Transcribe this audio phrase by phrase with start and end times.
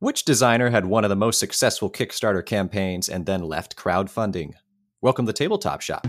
[0.00, 4.52] Which designer had one of the most successful Kickstarter campaigns and then left crowdfunding?
[5.00, 6.06] Welcome to Tabletop Shop.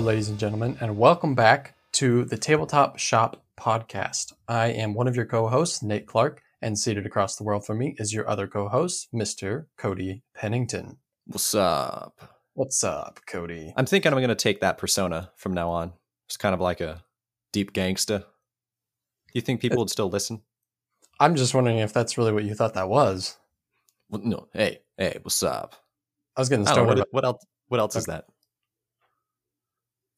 [0.00, 4.32] Hello, ladies and gentlemen, and welcome back to the Tabletop Shop podcast.
[4.48, 7.76] I am one of your co hosts, Nate Clark, and seated across the world from
[7.76, 9.66] me is your other co host, Mr.
[9.76, 10.96] Cody Pennington.
[11.26, 12.18] What's up?
[12.54, 13.74] What's up, Cody?
[13.76, 15.92] I'm thinking I'm going to take that persona from now on.
[16.28, 17.04] It's kind of like a
[17.52, 18.20] deep gangsta.
[18.20, 20.40] Do you think people would still listen?
[21.20, 23.36] I'm just wondering if that's really what you thought that was.
[24.08, 24.48] Well, no.
[24.54, 25.76] Hey, hey, what's up?
[26.38, 27.44] I was getting know, what, what else?
[27.68, 28.24] What else is that?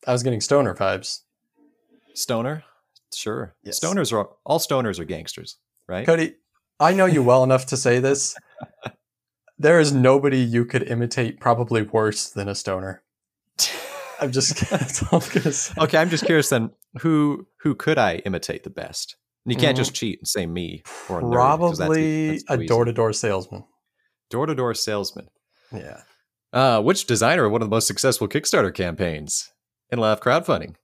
[0.06, 1.20] I was getting stoner vibes.
[2.14, 2.64] Stoner?
[3.14, 3.54] Sure.
[3.62, 3.78] Yes.
[3.80, 6.06] Stoners are all stoners are gangsters, right?
[6.06, 6.34] Cody,
[6.80, 8.34] I know you well enough to say this.
[9.58, 13.02] There is nobody you could imitate probably worse than a stoner.
[14.20, 15.74] I'm just that's all I'm gonna say.
[15.78, 16.70] okay, I'm just curious then.
[17.00, 19.16] Who who could I imitate the best?
[19.44, 19.80] And you can't Mhm.
[19.80, 22.92] just cheat and say me or a nerd, 'cause that's- Probably that's a door to
[22.92, 23.64] door salesman.
[24.30, 25.28] door-to-door salesman.
[25.72, 26.00] Yeah.
[26.54, 29.52] Uh, which designer of one of the most successful Kickstarter campaigns
[29.92, 30.74] in live crowdfunding?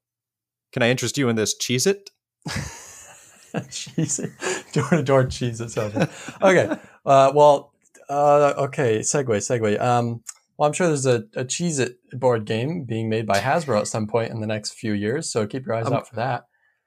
[0.72, 1.56] Can I interest you in this?
[1.56, 2.10] Cheese it.
[3.70, 4.30] cheese it.
[4.72, 6.08] door to door cheese it salesman.
[6.42, 6.76] Okay.
[7.04, 7.72] Uh, well,
[8.08, 9.00] uh, okay.
[9.00, 9.80] Segue, segue.
[9.80, 10.22] Um,
[10.56, 13.86] well, I'm sure there's a, a Cheez It board game being made by Hasbro at
[13.86, 15.30] some point in the next few years.
[15.30, 16.44] So keep your eyes I'm- out for that.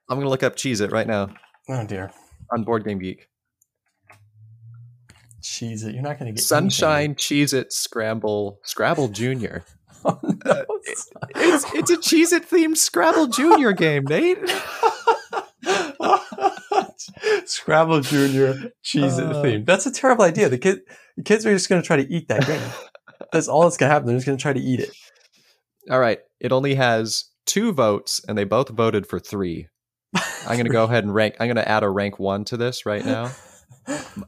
[0.08, 1.30] I'm gonna look up Cheese It right now
[1.70, 2.12] Oh dear.
[2.52, 3.28] on Board Game Geek.
[5.42, 5.94] Cheese it.
[5.94, 9.64] You're not going to get Sunshine Cheese It Scramble Scrabble Junior.
[10.04, 10.66] Oh, no, it's not.
[11.36, 14.38] It's it's a Cheez It themed Scrabble Junior game, Nate.
[17.46, 19.42] Scrabble Junior Cheese It Uh.
[19.42, 19.64] theme.
[19.64, 20.48] That's a terrible idea.
[20.48, 20.80] The kid,
[21.16, 22.62] the kids are just going to try to eat that game.
[23.32, 24.06] That's all that's going to happen.
[24.08, 24.90] They're just going to try to eat it.
[25.90, 29.66] All right, it only has two votes, and they both voted for three.
[30.46, 31.34] I'm gonna go ahead and rank.
[31.40, 33.32] I'm gonna add a rank one to this right now.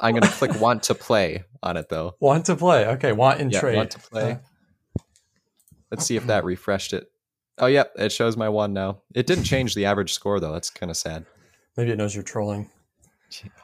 [0.00, 2.16] I'm gonna click want to play on it though.
[2.18, 2.86] Want to play?
[2.86, 3.12] Okay.
[3.12, 3.76] Want in Yeah, trade.
[3.76, 4.38] want to play.
[5.94, 7.06] Let's see if that refreshed it.
[7.58, 9.02] Oh, yep, it shows my one now.
[9.14, 10.52] It didn't change the average score though.
[10.52, 11.24] That's kind of sad.
[11.76, 12.70] Maybe it knows you're trolling.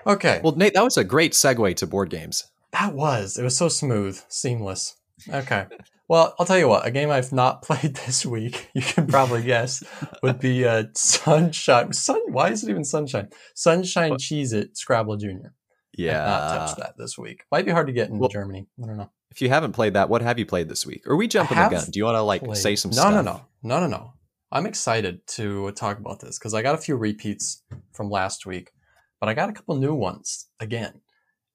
[0.06, 0.40] Okay.
[0.42, 2.44] Well, Nate, that was a great segue to board games.
[2.72, 3.36] That was.
[3.36, 4.96] It was so smooth, seamless.
[5.28, 5.66] Okay.
[6.08, 6.86] Well, I'll tell you what.
[6.86, 9.82] A game I've not played this week, you can probably guess,
[10.22, 11.92] would be uh, Sunshine.
[11.92, 12.20] Sun.
[12.32, 13.28] Why is it even Sunshine?
[13.54, 15.52] Sunshine Cheese It Scrabble Junior.
[15.96, 16.22] Yeah.
[16.22, 17.44] I've not touched that this week.
[17.52, 18.66] Might be hard to get in Well- Germany.
[18.82, 19.10] I don't know.
[19.30, 21.06] If you haven't played that, what have you played this week?
[21.06, 21.84] Or we jumping in the gun?
[21.90, 23.12] Do you want to like Played- say some no, stuff?
[23.12, 23.32] No, no,
[23.62, 24.12] no, no, no, no.
[24.52, 28.72] I'm excited to talk about this because I got a few repeats from last week,
[29.20, 31.00] but I got a couple new ones again.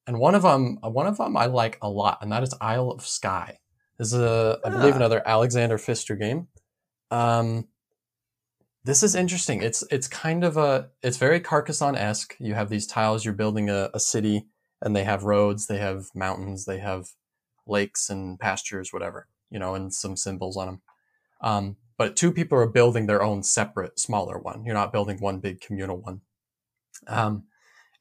[0.08, 2.92] And one of them, one of them I like a lot, and that is Isle
[2.92, 3.58] of Skye.
[3.98, 4.98] This is a, I believe, Ah.
[4.98, 6.48] another Alexander Pfister game.
[7.12, 7.68] Um,
[8.86, 9.62] this is interesting.
[9.64, 12.36] It's it's kind of a it's very Carcassonne esque.
[12.40, 13.26] You have these tiles.
[13.26, 14.46] You're building a, a city,
[14.82, 17.10] and they have roads, they have mountains, they have
[17.68, 20.82] lakes and pastures, whatever you know, and some symbols on them.
[21.42, 24.66] Um, but two people are building their own separate, smaller one.
[24.66, 26.22] You're not building one big communal one.
[27.08, 27.44] Um,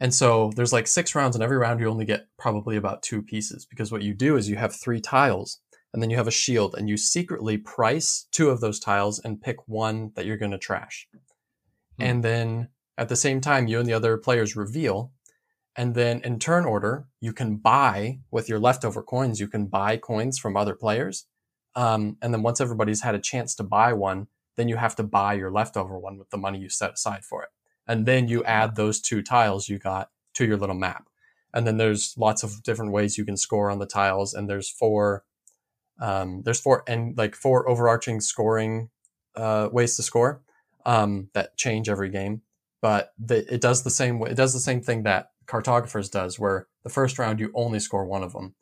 [0.00, 3.22] and so there's like six rounds, and every round you only get probably about two
[3.22, 5.60] pieces because what you do is you have three tiles,
[5.92, 9.41] and then you have a shield, and you secretly price two of those tiles and
[9.41, 11.06] pick one that you're going to trash.
[11.98, 12.02] Hmm.
[12.02, 15.12] And then at the same time, you and the other players reveal.
[15.77, 19.97] And then in turn order, you can buy with your leftover coins, you can buy
[19.97, 21.27] coins from other players.
[21.75, 25.03] Um, and then once everybody's had a chance to buy one, then you have to
[25.03, 27.49] buy your leftover one with the money you set aside for it.
[27.87, 31.09] And then you add those two tiles you got to your little map.
[31.53, 34.35] And then there's lots of different ways you can score on the tiles.
[34.35, 35.25] And there's four,
[36.01, 38.91] um, there's four and like four overarching scoring
[39.37, 40.41] uh, ways to score
[40.87, 42.43] um, that change every game.
[42.84, 44.28] But the, it does the same way.
[44.28, 48.04] It does the same thing that cartographers does, where the first round you only score
[48.04, 48.56] one of them,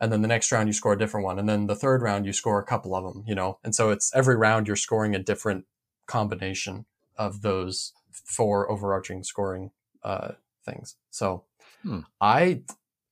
[0.00, 2.24] and then the next round you score a different one, and then the third round
[2.24, 3.24] you score a couple of them.
[3.26, 5.66] You know, and so it's every round you're scoring a different
[6.06, 6.86] combination
[7.18, 9.70] of those four overarching scoring
[10.02, 10.32] uh,
[10.64, 10.96] things.
[11.10, 11.44] So
[11.82, 12.00] Hmm.
[12.22, 12.62] I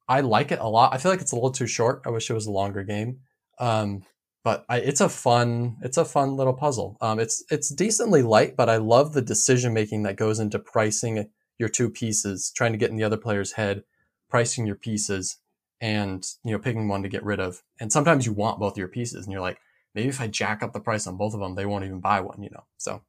[0.09, 0.95] I like it a lot.
[0.95, 2.01] I feel like it's a little too short.
[2.07, 3.19] I wish it was a longer game.
[3.59, 4.05] Um,
[4.47, 6.97] but I, it's a fun it's a fun little puzzle.
[7.01, 11.29] Um, it's it's decently light, but I love the decision making that goes into pricing
[11.59, 13.83] your two pieces, trying to get in the other player's head,
[14.31, 15.39] pricing your pieces,
[15.81, 17.65] and you know picking one to get rid of.
[17.81, 19.59] And sometimes you want both your pieces, and you're like,
[19.97, 22.21] maybe if I jack up the price on both of them, they won't even buy
[22.21, 22.67] one, you know?
[22.77, 23.03] So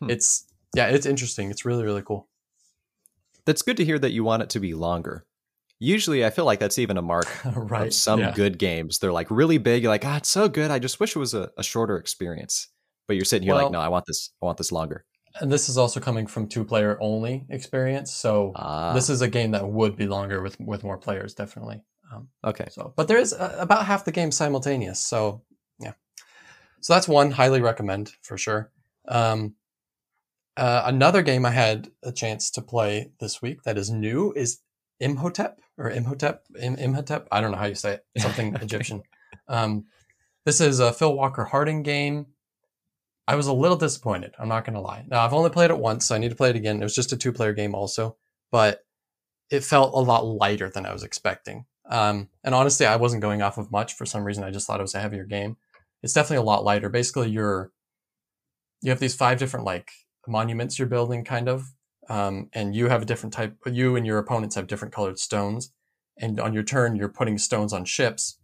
[0.00, 0.10] Hmm.
[0.10, 1.52] it's, yeah, it's interesting.
[1.52, 2.26] It's really, really cool.
[3.44, 5.24] That's good to hear that you want it to be longer.
[5.82, 7.88] Usually, I feel like that's even a mark right.
[7.88, 8.32] of some yeah.
[8.32, 8.98] good games.
[8.98, 9.82] They're like really big.
[9.82, 10.70] You're like, ah, it's so good.
[10.70, 12.68] I just wish it was a, a shorter experience.
[13.08, 14.30] But you're sitting here Well- like, no, I want this.
[14.42, 15.04] I want this longer.
[15.40, 18.12] And this is also coming from two player only experience.
[18.12, 21.82] So Ah, this is a game that would be longer with, with more players, definitely.
[22.12, 22.66] Um, okay.
[22.70, 24.98] So, but there is uh, about half the game simultaneous.
[24.98, 25.42] So,
[25.78, 25.92] yeah.
[26.80, 28.72] So that's one highly recommend for sure.
[29.06, 29.54] Um,
[30.56, 34.58] uh, another game I had a chance to play this week that is new is
[34.98, 37.26] Imhotep or Imhotep Im- Imhotep.
[37.32, 38.04] I don't know how you say it.
[38.18, 39.02] Something Egyptian.
[39.48, 39.86] Um,
[40.44, 42.26] this is a Phil Walker Harding game.
[43.26, 44.34] I was a little disappointed.
[44.38, 45.04] I'm not going to lie.
[45.08, 46.80] Now I've only played it once, so I need to play it again.
[46.80, 48.16] It was just a two player game also,
[48.50, 48.84] but
[49.50, 51.64] it felt a lot lighter than I was expecting.
[51.88, 54.44] Um, and honestly, I wasn't going off of much for some reason.
[54.44, 55.56] I just thought it was a heavier game.
[56.02, 56.88] It's definitely a lot lighter.
[56.88, 57.72] Basically, you're
[58.82, 59.90] you have these five different like
[60.26, 61.72] monuments you're building, kind of,
[62.10, 63.56] um, and you have a different type.
[63.64, 65.72] You and your opponents have different colored stones,
[66.18, 68.38] and on your turn, you're putting stones on ships,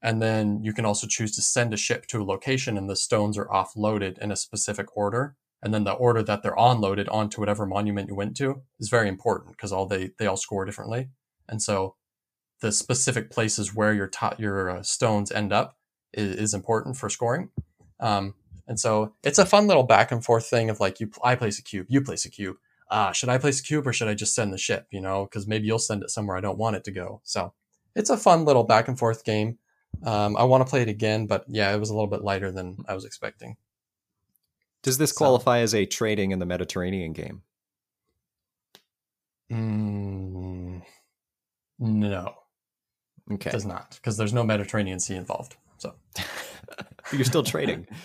[0.00, 2.96] and then you can also choose to send a ship to a location, and the
[2.96, 5.34] stones are offloaded in a specific order.
[5.62, 9.08] And then the order that they're onloaded onto whatever monument you went to is very
[9.08, 11.10] important because all they they all score differently,
[11.48, 11.96] and so
[12.60, 15.76] the specific places where your your uh, stones end up
[16.12, 17.50] is, is important for scoring.
[17.98, 18.34] Um,
[18.66, 21.58] and so it's a fun little back and forth thing of like you, I place
[21.58, 22.56] a cube, you place a cube.
[22.90, 24.86] Uh, should I place a cube or should I just send the ship?
[24.90, 27.20] You know, because maybe you'll send it somewhere I don't want it to go.
[27.24, 27.52] So
[27.94, 29.58] it's a fun little back and forth game.
[30.04, 32.50] Um, I want to play it again, but yeah, it was a little bit lighter
[32.50, 33.56] than I was expecting.
[34.82, 37.42] Does this So- qualify as a trading in the Mediterranean game?
[39.50, 40.82] Mm,
[41.80, 42.34] no,
[43.32, 43.50] Okay.
[43.50, 45.56] it does not because there's no Mediterranean Sea involved.
[45.78, 45.94] So
[47.12, 47.86] you're still trading.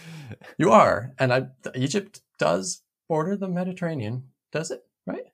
[0.58, 4.82] You are, and I, Egypt does border the Mediterranean, does it?
[5.06, 5.26] Right?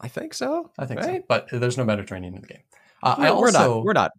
[0.00, 0.72] I think so.
[0.78, 1.22] I think so.
[1.28, 2.62] But there's no Mediterranean in the game.
[3.02, 3.84] Uh, I We're- we're also not.
[3.84, 4.10] We're not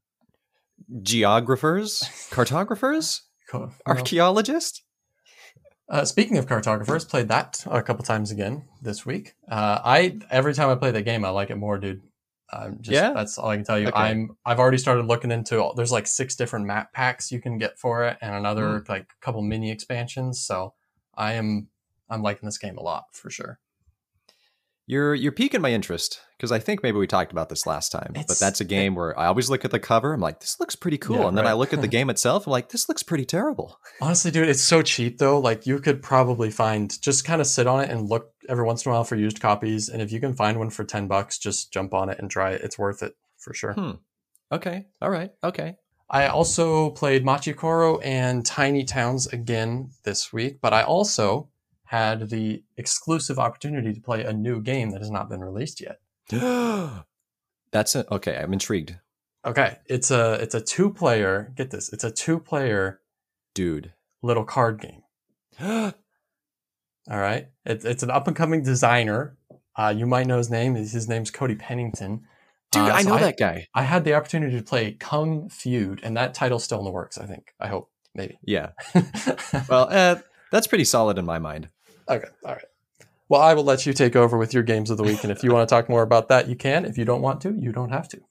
[1.01, 1.99] geographers,
[2.31, 3.21] cartographers.
[3.53, 3.71] No.
[3.85, 4.81] archaeologists.
[5.87, 9.35] Uh, speaking of cartographers, played that a couple times again this week.
[9.47, 12.01] Uh, I every time I play that game, I like it more, dude.
[12.51, 13.13] Um, just, Yeah?
[13.13, 13.87] that's all I can tell you.
[13.89, 13.97] Okay.
[13.97, 15.61] I'm I've already started looking into.
[15.61, 18.91] all- There's like six different map packs you can get for it, and another Hmm.
[18.91, 20.39] like couple mini expansions.
[20.43, 20.73] So
[21.15, 21.67] I am
[22.09, 23.59] I'm liking this game a lot for sure.
[24.87, 28.11] You're you're piquing my interest because I think maybe we talked about this last time.
[28.13, 30.13] but that's a game where I always look at the cover.
[30.13, 32.45] I'm like, this looks pretty cool, Yeah, and then I look at the game itself.
[32.45, 33.79] I'm like, this looks pretty terrible.
[33.99, 35.39] Honestly, dude, it's so cheap though.
[35.39, 38.85] Like you could probably find just kind of sit on it and look every once
[38.85, 39.89] in a while for used copies.
[39.89, 42.51] And if you can find one for ten bucks, just jump on it and try
[42.51, 42.61] it.
[42.61, 43.73] It's worth it for sure.
[43.73, 43.91] Hmm.
[44.51, 44.85] Okay.
[45.01, 45.31] All right.
[45.43, 45.77] Okay.
[46.07, 51.49] I also played Machikoro and Tiny Towns again this week, but I also
[51.85, 55.99] had the exclusive opportunity to play a new game that has not been released yet.
[57.71, 58.07] that's it.
[58.11, 58.37] Okay.
[58.37, 58.95] I'm intrigued,
[59.45, 61.53] Okay, it's a it's a two player.
[61.55, 62.99] Get this, it's a two player
[63.53, 63.93] dude.
[64.23, 65.03] little card game.
[67.07, 69.37] All right, it, it's an up and coming designer.
[69.75, 70.73] Uh, you might know his name.
[70.73, 72.21] His name's Cody Pennington.
[72.71, 73.67] Dude, Uh, I so know that guy.
[73.75, 77.19] I had the opportunity to play Kung Feud, and that title's still in the works.
[77.19, 77.53] I think.
[77.59, 77.91] I hope.
[78.15, 78.39] Maybe.
[78.43, 78.69] Yeah.
[79.69, 80.15] Well, uh,
[80.51, 81.69] that's pretty solid in my mind.
[82.09, 82.27] Okay.
[82.43, 82.65] All right.
[83.27, 85.43] Well, I will let you take over with your games of the week, and if
[85.43, 86.85] you want to talk more about that, you can.
[86.85, 88.21] If you don't want to, you don't have to.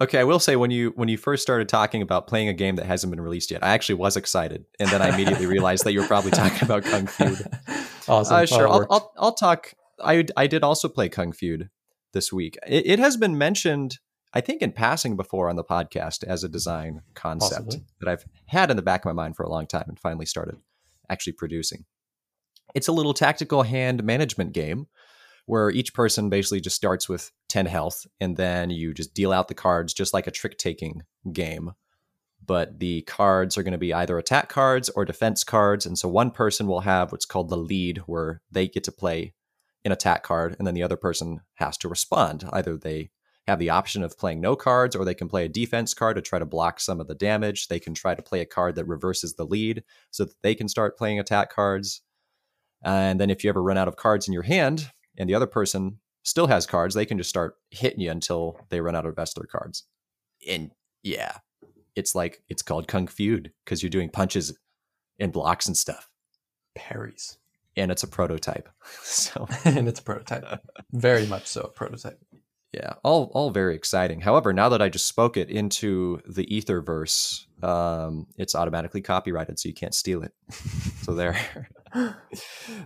[0.00, 2.74] Okay, I will say when you when you first started talking about playing a game
[2.74, 5.92] that hasn't been released yet, I actually was excited, and then I immediately realized that
[5.92, 7.46] you were probably talking about Kung Feud.
[8.08, 8.36] awesome.
[8.36, 8.86] Uh, sure, I'll.
[8.90, 9.74] I'll I'll talk.
[10.02, 11.70] I I did also play Kung Feud
[12.12, 12.58] this week.
[12.66, 13.98] It, it has been mentioned,
[14.34, 17.84] I think, in passing before on the podcast as a design concept Possibly.
[18.00, 20.26] that I've had in the back of my mind for a long time, and finally
[20.26, 20.56] started
[21.08, 21.84] actually producing.
[22.74, 24.86] It's a little tactical hand management game
[25.46, 29.48] where each person basically just starts with 10 health and then you just deal out
[29.48, 31.02] the cards just like a trick taking
[31.32, 31.72] game.
[32.44, 36.08] But the cards are going to be either attack cards or defense cards and so
[36.08, 39.34] one person will have what's called the lead where they get to play
[39.84, 42.44] an attack card and then the other person has to respond.
[42.52, 43.10] Either they
[43.46, 46.22] have the option of playing no cards or they can play a defense card to
[46.22, 47.66] try to block some of the damage.
[47.66, 50.68] They can try to play a card that reverses the lead so that they can
[50.68, 52.02] start playing attack cards
[52.84, 55.46] and then if you ever run out of cards in your hand and the other
[55.46, 59.14] person still has cards, they can just start hitting you until they run out of
[59.14, 59.84] the rest of their cards.
[60.48, 60.70] And
[61.02, 61.38] yeah,
[61.94, 64.56] it's like it's called Kung Feud because you're doing punches
[65.18, 66.08] and blocks and stuff.
[66.74, 67.38] Parries,
[67.76, 68.68] And it's a prototype.
[69.02, 70.60] So and it's a prototype.
[70.92, 72.18] Very much so a prototype.
[72.72, 74.22] Yeah, all all very exciting.
[74.22, 79.68] However, now that I just spoke it into the Etherverse, um, it's automatically copyrighted, so
[79.68, 80.32] you can't steal it.
[81.02, 81.68] so there.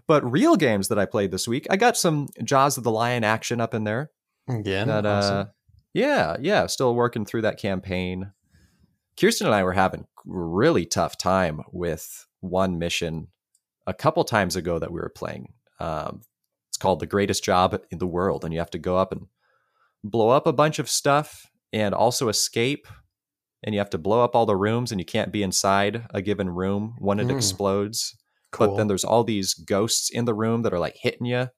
[0.06, 3.24] But real games that I played this week, I got some Jaws of the Lion
[3.24, 4.10] action up in there.
[4.48, 5.36] Again, That, awesome.
[5.36, 5.44] uh,
[5.94, 8.32] yeah, yeah, still working through that campaign.
[9.18, 13.28] Kirsten and I were having really tough time with one mission
[13.86, 15.54] a couple times ago that we were playing.
[15.80, 16.20] Um,
[16.68, 19.26] it's called the greatest job in the world, and you have to go up and
[20.04, 22.86] blow up a bunch of stuff and also escape.
[23.64, 26.20] And you have to blow up all the rooms, and you can't be inside a
[26.20, 27.30] given room when it Hmm.
[27.36, 28.14] explodes.
[28.52, 28.68] Cool.
[28.68, 31.48] But then there's all these ghosts in the room that are like hitting you,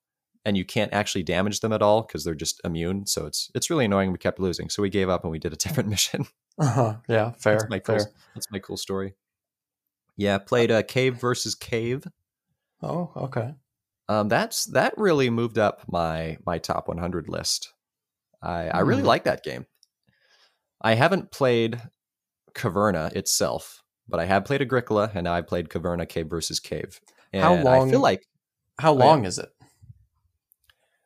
[0.45, 3.07] and you can't actually damage them at all because they're just immune.
[3.07, 4.13] So it's it's really annoying.
[4.13, 6.27] We kept losing, so we gave up and we did a different mission.
[6.59, 6.97] uh-huh.
[7.09, 7.59] Yeah, fair.
[7.59, 8.07] that's my cool.
[8.35, 9.15] That's my cool story.
[10.17, 12.05] Yeah, played uh, Cave versus Cave.
[12.83, 13.55] Oh, okay.
[14.09, 17.73] Um, that's that really moved up my my top 100 list.
[18.43, 19.09] I I really Hmm.
[19.09, 19.67] like that game.
[20.81, 21.81] I haven't played
[22.55, 27.01] Caverna itself, but I have played Agricola, and now I played Caverna Cave versus Cave.
[27.33, 28.27] And How I long- feel like
[28.81, 29.05] How yeah.
[29.05, 29.51] long is it?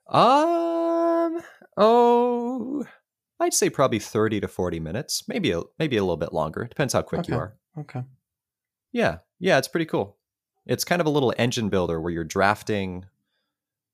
[0.09, 1.41] Um.
[1.77, 2.85] Oh,
[3.41, 6.65] I'd say probably thirty to forty minutes, maybe a maybe a little bit longer.
[6.65, 7.57] Depends how quick you are.
[7.79, 8.03] Okay.
[8.93, 10.19] Yeah, yeah, it's pretty cool.
[10.67, 13.07] It's kind of a little engine builder where you're drafting.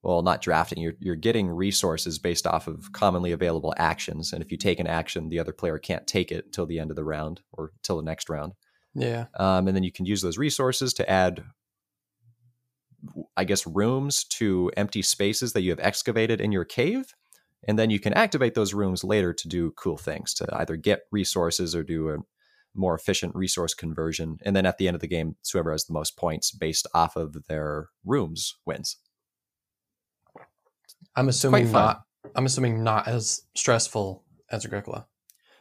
[0.02, 0.78] Well, not drafting.
[0.80, 4.86] You're you're getting resources based off of commonly available actions, and if you take an
[4.88, 7.96] action, the other player can't take it till the end of the round or till
[7.96, 8.54] the next round.
[8.94, 9.26] Yeah.
[9.38, 11.44] um, and then you can use those resources to add
[13.36, 17.14] i guess rooms to empty spaces that you have excavated in your cave
[17.66, 21.02] and then you can activate those rooms later to do cool things to either get
[21.12, 22.16] resources or do a
[22.74, 25.92] more efficient resource conversion and then at the end of the game whoever has the
[25.92, 28.96] most points based off of their rooms wins
[31.18, 32.02] I'm assuming not.
[32.36, 35.06] I'm assuming not as stressful as Agricola.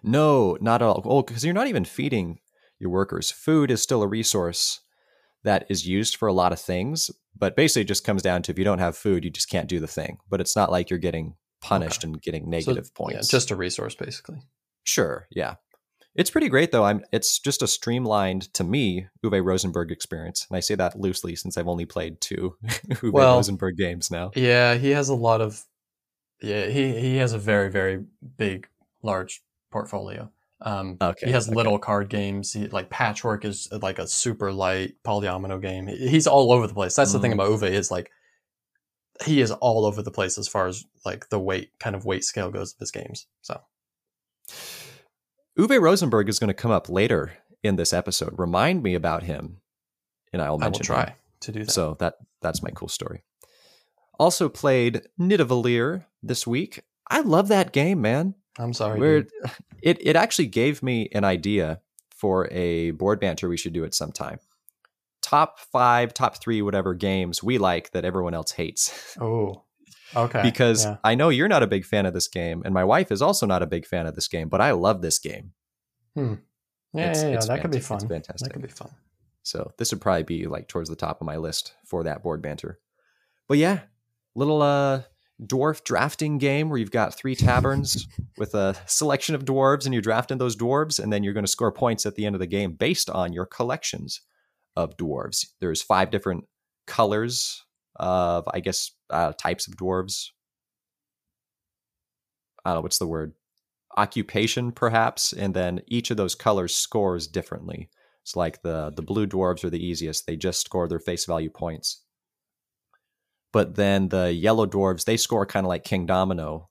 [0.03, 1.01] No, not at all.
[1.05, 2.39] Oh, because you're not even feeding
[2.79, 3.31] your workers.
[3.31, 4.81] Food is still a resource
[5.43, 8.51] that is used for a lot of things, but basically it just comes down to
[8.51, 10.17] if you don't have food, you just can't do the thing.
[10.29, 13.31] But it's not like you're getting punished and getting negative So, points.
[13.31, 14.39] Yeah, just a resource, basically.
[14.83, 15.55] sure, yeah.
[16.15, 16.83] It's pretty great though.
[16.83, 17.03] I'm.
[17.11, 21.57] It's just a streamlined to me Uwe Rosenberg experience, and I say that loosely since
[21.59, 22.55] I've only played two
[22.89, 24.31] Uwe Well- Rosenberg games now.
[24.35, 25.63] Yeah, he has a lot of.
[26.41, 28.03] Yeah, he he has a very very
[28.35, 28.67] big
[29.03, 30.31] large portfolio.
[30.61, 31.55] Um, Okay, he has okay.
[31.55, 32.51] little card games.
[32.53, 35.85] He, like Patchwork is uh, like a super light polyomino game.
[35.87, 36.95] He- He's all over the place.
[36.95, 37.35] That's the thing Mm.
[37.35, 38.09] about Uwe is like
[39.25, 42.23] he is all over the place as far as like the weight kind of weight
[42.23, 43.27] scale goes of his games.
[43.41, 43.61] So
[45.57, 47.33] Uwe Rosenberg is going to come up later
[47.63, 48.33] in this episode.
[48.37, 49.57] Remind me about him,
[50.31, 50.85] and I will I will mention him.
[50.85, 51.71] try to do that.
[51.71, 53.23] So that that's my cool story.
[54.19, 56.81] Also played Nidavellir this week.
[57.09, 58.35] I love that game, man.
[58.59, 58.99] I'm sorry.
[58.99, 59.31] Where dude.
[59.81, 61.81] it it actually gave me an idea
[62.15, 64.39] for a board banter we should do at some time.
[65.21, 69.17] Top five, top three, whatever games we like that everyone else hates.
[69.21, 69.63] Oh,
[70.15, 70.41] okay.
[70.41, 70.97] because yeah.
[71.03, 73.45] I know you're not a big fan of this game, and my wife is also
[73.45, 75.51] not a big fan of this game, but I love this game.
[76.15, 76.37] yeah, it's-
[76.93, 77.97] yeah, yeah, it's that could be fun.
[77.97, 78.47] it's fantastic.
[78.47, 78.91] That could be fun.
[79.43, 82.41] So this would probably be like towards the top of my list for that board
[82.41, 82.79] banter.
[83.47, 83.79] But yeah,
[84.35, 85.03] little uh
[85.45, 90.01] dwarf drafting game where you've got three taverns with a selection of dwarves and you're
[90.01, 92.47] drafting those dwarves and then you're going to score points at the end of the
[92.47, 94.21] game based on your collections
[94.75, 95.45] of dwarves.
[95.59, 96.45] There's five different
[96.87, 97.63] colors
[97.97, 100.29] of I guess uh, types of dwarves.
[102.65, 103.33] I don't know what's the word.
[103.95, 107.89] Occupation perhaps and then each of those colors scores differently.
[108.23, 110.25] It's like the the blue dwarves are the easiest.
[110.25, 112.03] They just score their face value points.
[113.53, 116.69] But then the yellow dwarves, they score kind of like King Domino,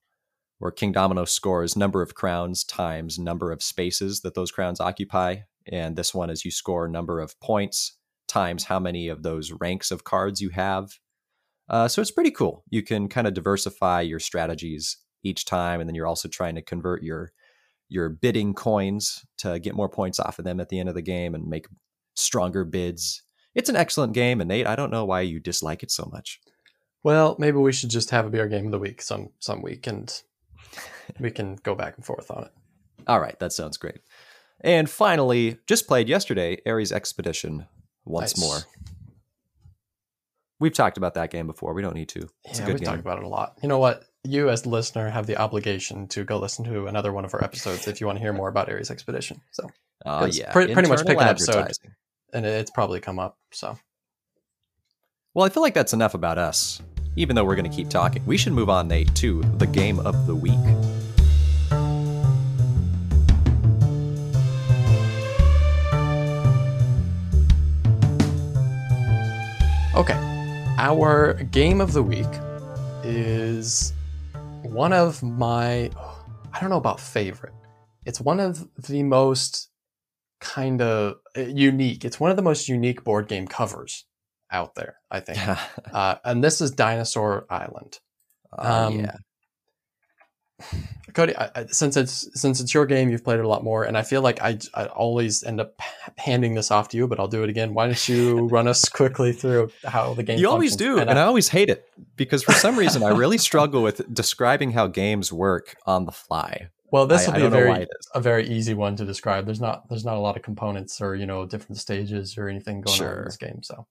[0.58, 5.36] where King Domino scores number of crowns times number of spaces that those crowns occupy.
[5.70, 7.96] And this one is you score number of points
[8.28, 10.90] times how many of those ranks of cards you have.
[11.68, 12.64] Uh, so it's pretty cool.
[12.70, 16.62] You can kind of diversify your strategies each time, and then you're also trying to
[16.62, 17.32] convert your
[17.88, 21.02] your bidding coins to get more points off of them at the end of the
[21.02, 21.66] game and make
[22.14, 23.22] stronger bids.
[23.54, 26.40] It's an excellent game, and Nate, I don't know why you dislike it so much.
[27.06, 29.86] Well, maybe we should just have a beer game of the week some some week,
[29.86, 30.12] and
[31.20, 32.50] we can go back and forth on it.
[33.06, 34.00] All right, that sounds great.
[34.60, 37.66] And finally, just played yesterday, Ares Expedition
[38.04, 38.44] once Nice.
[38.44, 38.58] more.
[40.58, 41.74] We've talked about that game before.
[41.74, 42.28] We don't need to.
[42.44, 42.86] It's yeah, a good we game.
[42.88, 43.56] talked about it a lot.
[43.62, 44.02] You know what?
[44.24, 47.44] You, as the listener, have the obligation to go listen to another one of our
[47.44, 49.40] episodes if you want to hear more about Ares Expedition.
[49.52, 49.70] So,
[50.04, 50.50] ah, 'Cause yeah.
[50.50, 51.70] pretty- pretty much pick an episode.
[52.32, 53.38] and it's probably come up.
[53.52, 53.78] So,
[55.36, 56.80] well, I feel like that's enough about us.
[57.14, 59.98] Even though we're going to keep talking, we should move on, Nate, to the game
[59.98, 60.54] of the week.
[69.94, 70.16] Okay,
[70.78, 72.24] our game of the week
[73.04, 73.92] is
[74.62, 75.90] one of my,
[76.54, 77.52] I don't know about favorite.
[78.06, 79.68] It's one of the most
[80.40, 82.06] kind of uh, unique.
[82.06, 84.06] It's one of the most unique board game covers
[84.50, 85.38] out there, I think.
[85.92, 87.98] uh, and this is Dinosaur Island.
[88.56, 89.16] Oh, um, yeah.
[91.12, 93.96] Cody, I, since it's since it's your game, you've played it a lot more, and
[93.96, 95.78] I feel like I, I always end up
[96.16, 97.74] handing this off to you, but I'll do it again.
[97.74, 100.38] Why don't you run us quickly through how the game?
[100.38, 103.10] You always do, and, and I, I always hate it because for some reason I
[103.10, 106.68] really struggle with describing how games work on the fly.
[106.90, 109.44] Well, this will be a very a very easy one to describe.
[109.44, 112.80] There's not there's not a lot of components or you know different stages or anything
[112.80, 113.12] going sure.
[113.12, 113.62] on in this game.
[113.62, 113.86] So,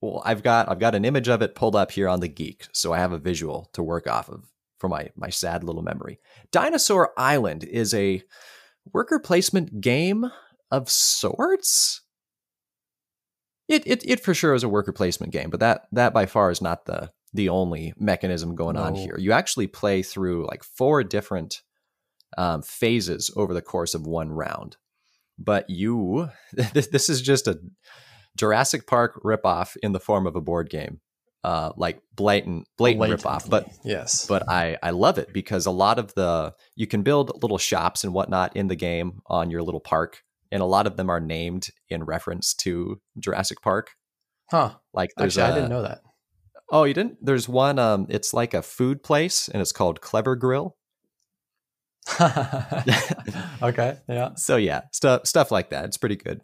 [0.00, 2.66] well, I've got I've got an image of it pulled up here on the Geek,
[2.72, 4.44] so I have a visual to work off of
[4.78, 6.20] for my my sad little memory.
[6.52, 8.22] Dinosaur Island is a
[8.92, 10.30] worker placement game
[10.70, 12.02] of sorts.
[13.68, 16.50] It, it it for sure is a worker placement game, but that that by far
[16.50, 18.82] is not the the only mechanism going no.
[18.82, 19.16] on here.
[19.18, 21.62] You actually play through like four different
[22.36, 24.76] um, phases over the course of one round.
[25.38, 27.58] But you, this, this is just a
[28.38, 31.00] Jurassic Park ripoff in the form of a board game
[31.44, 33.48] uh, like blatant blatant Blatantly, ripoff.
[33.48, 37.42] But yes, but I I love it because a lot of the you can build
[37.42, 40.96] little shops and whatnot in the game on your little park, and a lot of
[40.96, 43.92] them are named in reference to Jurassic Park.
[44.50, 44.74] Huh?
[44.92, 46.02] Like there's Actually, a, I didn't know that.
[46.70, 47.24] Oh, you didn't?
[47.24, 47.78] There's one.
[47.78, 50.76] Um, it's like a food place, and it's called Clever Grill.
[53.62, 53.98] okay.
[54.08, 54.34] Yeah.
[54.34, 55.84] So yeah, stuff stuff like that.
[55.84, 56.42] It's pretty good.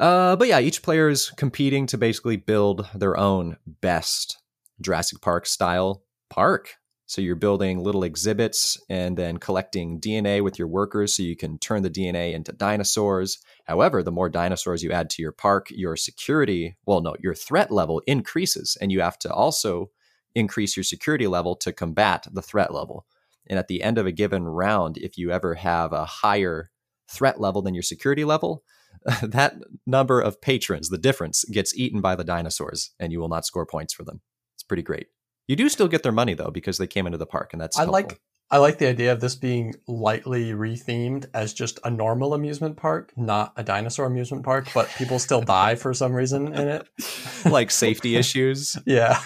[0.00, 4.38] Uh, but yeah, each player is competing to basically build their own best
[4.80, 6.74] Jurassic Park style park.
[7.06, 11.58] So you're building little exhibits and then collecting DNA with your workers so you can
[11.58, 13.38] turn the DNA into dinosaurs.
[13.66, 17.70] However, the more dinosaurs you add to your park, your security, well, no, your threat
[17.70, 18.76] level increases.
[18.80, 19.90] And you have to also
[20.34, 23.06] increase your security level to combat the threat level.
[23.46, 26.70] And at the end of a given round, if you ever have a higher
[27.08, 28.64] threat level than your security level,
[29.22, 33.44] that number of patrons, the difference, gets eaten by the dinosaurs, and you will not
[33.44, 34.20] score points for them.
[34.56, 35.08] It's pretty great.
[35.46, 37.78] You do still get their money though because they came into the park, and that's
[37.78, 37.92] I helpful.
[37.92, 38.20] like.
[38.50, 43.10] I like the idea of this being lightly rethemed as just a normal amusement park,
[43.16, 46.86] not a dinosaur amusement park, but people still die for some reason in it.
[47.46, 48.76] like safety issues.
[48.84, 49.18] Yeah.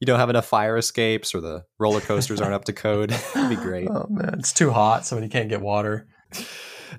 [0.00, 3.10] you don't have enough fire escapes or the roller coasters aren't up to code.
[3.10, 3.88] That'd be great.
[3.88, 6.08] Oh man, it's too hot, so you can't get water.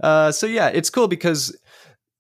[0.01, 1.57] Uh, so yeah, it's cool because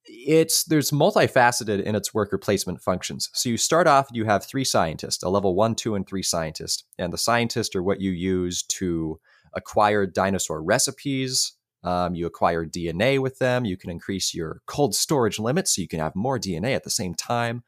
[0.05, 3.29] it's there's multifaceted in its worker placement functions.
[3.33, 6.83] So you start off, you have three scientists, a level one, two, and three scientists,
[6.97, 9.19] and the scientists are what you use to
[9.53, 11.53] acquire dinosaur recipes.
[11.83, 13.63] Um, you acquire DNA with them.
[13.63, 16.89] You can increase your cold storage limits so you can have more DNA at the
[16.89, 17.63] same time.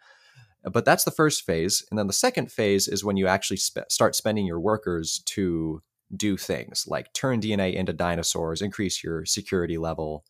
[0.63, 4.15] But that's the first phase, and then the second phase is when you actually start
[4.15, 5.81] spending your workers to
[6.15, 10.25] do things like turn DNA into dinosaurs, increase your security level,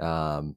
[0.00, 0.56] um,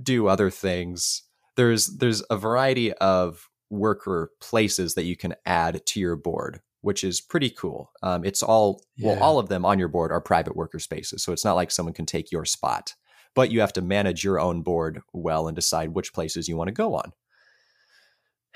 [0.00, 1.22] do other things.
[1.56, 7.02] There's there's a variety of worker places that you can add to your board, which
[7.02, 7.90] is pretty cool.
[8.02, 9.12] Um, it's all yeah.
[9.12, 11.70] well, all of them on your board are private worker spaces, so it's not like
[11.70, 12.94] someone can take your spot,
[13.34, 16.68] but you have to manage your own board well and decide which places you want
[16.68, 17.12] to go on.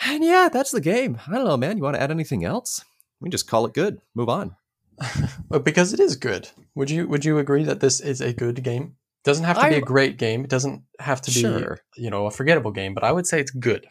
[0.02, 1.18] And yeah, that's the game.
[1.28, 1.76] I don't know, man.
[1.76, 2.84] You want to add anything else?
[3.20, 4.00] We can just call it good.
[4.14, 4.56] Move on.
[5.48, 8.62] but because it is good, would you would you agree that this is a good
[8.62, 8.96] game?
[9.22, 10.44] It doesn't have to I, be a great game.
[10.44, 11.78] It doesn't have to be sure.
[11.96, 13.86] you know a forgettable game, but I would say it's good.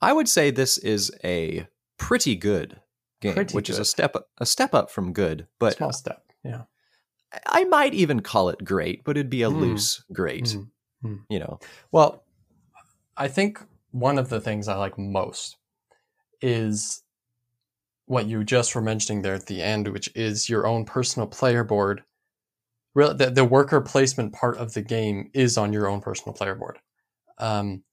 [0.00, 1.66] I would say this is a
[1.98, 2.80] pretty good
[3.20, 3.74] game, pretty which good.
[3.74, 6.22] is a step a step up from good, but small step.
[6.44, 6.62] Yeah.
[7.46, 9.60] I might even call it great, but it'd be a mm.
[9.60, 10.44] loose great.
[10.46, 10.70] Mm.
[11.04, 11.18] Mm.
[11.28, 11.60] You know.
[11.92, 12.24] Well,
[13.16, 13.60] I think
[13.92, 15.56] one of the things I like most
[16.40, 17.02] is
[18.10, 21.62] what you just were mentioning there at the end, which is your own personal player
[21.62, 22.02] board.
[22.96, 26.80] The, the worker placement part of the game is on your own personal player board.
[27.38, 27.84] Um,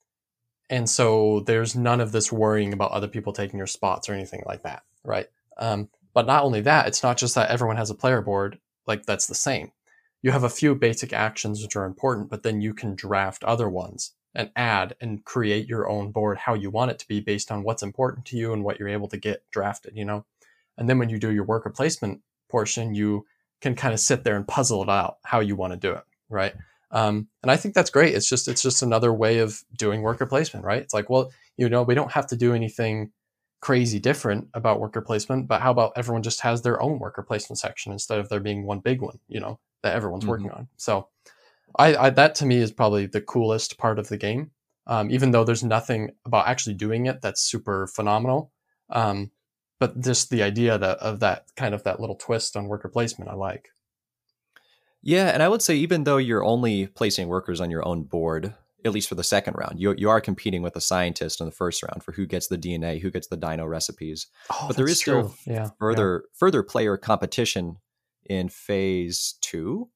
[0.72, 4.42] and so there's none of this worrying about other people taking your spots or anything
[4.48, 5.28] like that, right?
[5.60, 9.06] Um, but not only that, it's not just that everyone has a player board like
[9.06, 9.72] that's the same.
[10.24, 13.70] You have a few basic actions which are important, but then you can draft other
[13.70, 17.52] ones and add and create your own board how you want it to be based
[17.52, 20.26] on what's important to you and what you're able to get drafted, you know?
[20.78, 23.26] And then when you do your worker placement portion, you
[23.62, 26.04] can kind of sit there and puzzle it out how you want to do it,
[26.30, 26.54] right?
[26.92, 28.14] Um, and I think that's great.
[28.14, 30.82] It's just it's just another way of doing worker placement, right?
[30.82, 33.12] It's like, well, you know, we don't have to do anything
[33.60, 37.60] crazy different about worker placement, but how about everyone just has their own worker placement
[37.60, 40.32] section instead of there being one big one, you know, that everyone's mm-hmm.
[40.32, 40.68] working on.
[40.78, 41.08] So
[41.76, 44.52] I, I, that to me is probably the coolest part of the game.
[44.88, 48.54] Um, even though there's nothing about actually doing it that's super phenomenal.
[48.90, 49.32] Um,
[49.80, 53.30] but just the idea that of that kind of that little twist on worker placement,
[53.30, 53.70] I like.
[55.02, 58.56] Yeah, and I would say even though you're only placing workers on your own board,
[58.84, 61.52] at least for the second round, you you are competing with a scientist in the
[61.52, 64.28] first round for who gets the DNA, who gets the dino recipes.
[64.52, 65.34] Oh, but there is true.
[65.36, 67.78] still yeah, further further player competition
[68.26, 69.90] in phase two.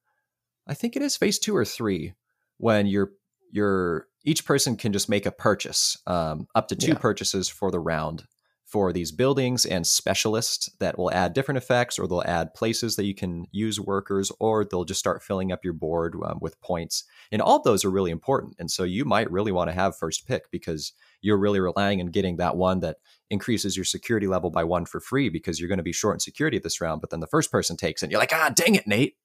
[0.68, 2.14] I think it is phase two or three
[2.58, 3.12] when you're
[3.52, 6.98] you're each person can just make a purchase, um, up to two Yeah.
[6.98, 8.26] purchases for the round
[8.64, 13.04] for these buildings and specialists that will add different effects, or they'll add places that
[13.04, 17.04] you can use workers, or they'll just start filling up your board um, with points.
[17.34, 18.56] And all of those are really important.
[18.60, 22.08] And so you might really want to have first pick because you're really relying on
[22.08, 22.98] getting that one that
[23.30, 26.20] increases your security level by one for free because you're going to be short in
[26.22, 27.02] security this round.
[27.02, 29.16] But then the first person takes it, and you're like, ah, dang it, Nate.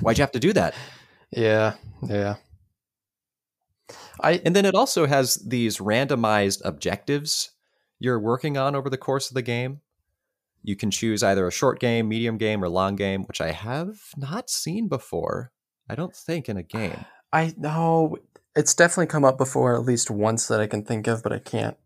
[0.00, 0.74] Why'd you have to do that?
[1.30, 1.74] yeah,
[2.08, 2.36] yeah.
[4.20, 7.50] I And then it also has these randomized objectives
[7.98, 9.80] you're working on over the course of the game.
[10.62, 14.00] You can choose either a short game, medium game, or long game, which I have
[14.16, 15.52] not seen before.
[15.88, 17.04] I don't think in a game.
[17.32, 18.16] I know
[18.56, 21.38] it's definitely come up before at least once that I can think of, but I
[21.38, 21.76] can't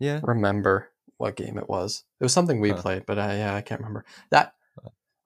[0.00, 0.20] Yeah.
[0.22, 2.04] remember what game it was.
[2.20, 2.82] It was something we Huh.
[2.82, 4.54] played, but I, yeah, I can't remember that.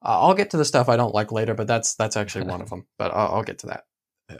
[0.03, 2.61] Uh, I'll get to the stuff I don't like later, but that's that's actually one
[2.61, 2.85] of them.
[2.97, 3.85] But I'll, I'll get to that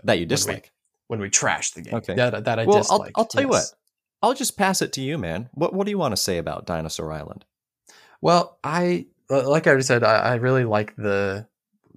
[0.04, 0.72] That you when we- dislike.
[1.08, 1.95] when we trash the game.
[1.95, 2.15] Okay.
[2.15, 3.12] that, that I well, I'll, dislike.
[3.15, 3.65] I'll tell you what.
[4.22, 5.50] I'll just pass it to you, man.
[5.54, 7.45] What What do you want to say about Dinosaur Island?
[8.22, 11.48] Well, I like I already said, I, I really like the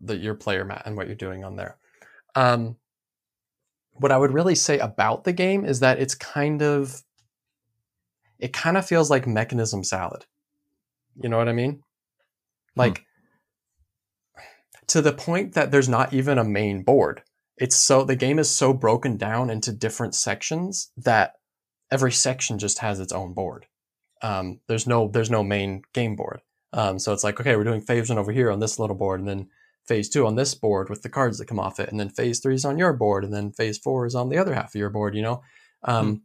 [0.00, 1.76] the your player mat and what you're doing on there.
[2.34, 2.76] Um,
[3.94, 7.02] what I would really say about the game is that it's kind of
[8.38, 10.26] it kind of feels like mechanism salad.
[11.22, 11.82] You know what I mean?
[12.76, 13.04] Like
[14.88, 17.22] to the point that there's not even a main board.
[17.56, 21.34] It's so the game is so broken down into different sections that
[21.90, 23.66] every section just has its own board.
[24.22, 26.40] Um, there's no there's no main game board.
[26.72, 29.20] Um, so it's like okay, we're doing phase one over here on this little board,
[29.20, 29.48] and then
[29.86, 32.40] phase two on this board with the cards that come off it, and then phase
[32.40, 34.78] three is on your board, and then phase four is on the other half of
[34.78, 35.14] your board.
[35.14, 35.42] You know,
[35.84, 36.22] um,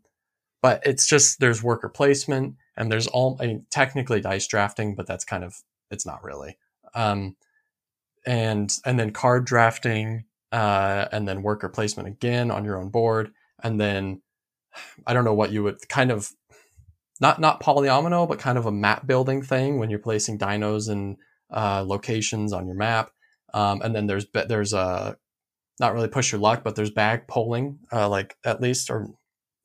[0.61, 5.07] but it's just there's worker placement and there's all I mean, technically dice drafting, but
[5.07, 5.55] that's kind of
[5.91, 6.57] it's not really.
[6.93, 7.35] Um,
[8.27, 13.31] and and then card drafting, uh, and then worker placement again on your own board,
[13.63, 14.21] and then
[15.07, 16.29] I don't know what you would kind of
[17.19, 21.17] not not polyomino, but kind of a map building thing when you're placing dinos and
[21.49, 23.11] uh, locations on your map.
[23.53, 25.17] Um, and then there's there's a
[25.79, 29.07] not really push your luck, but there's bag pulling, uh, like at least or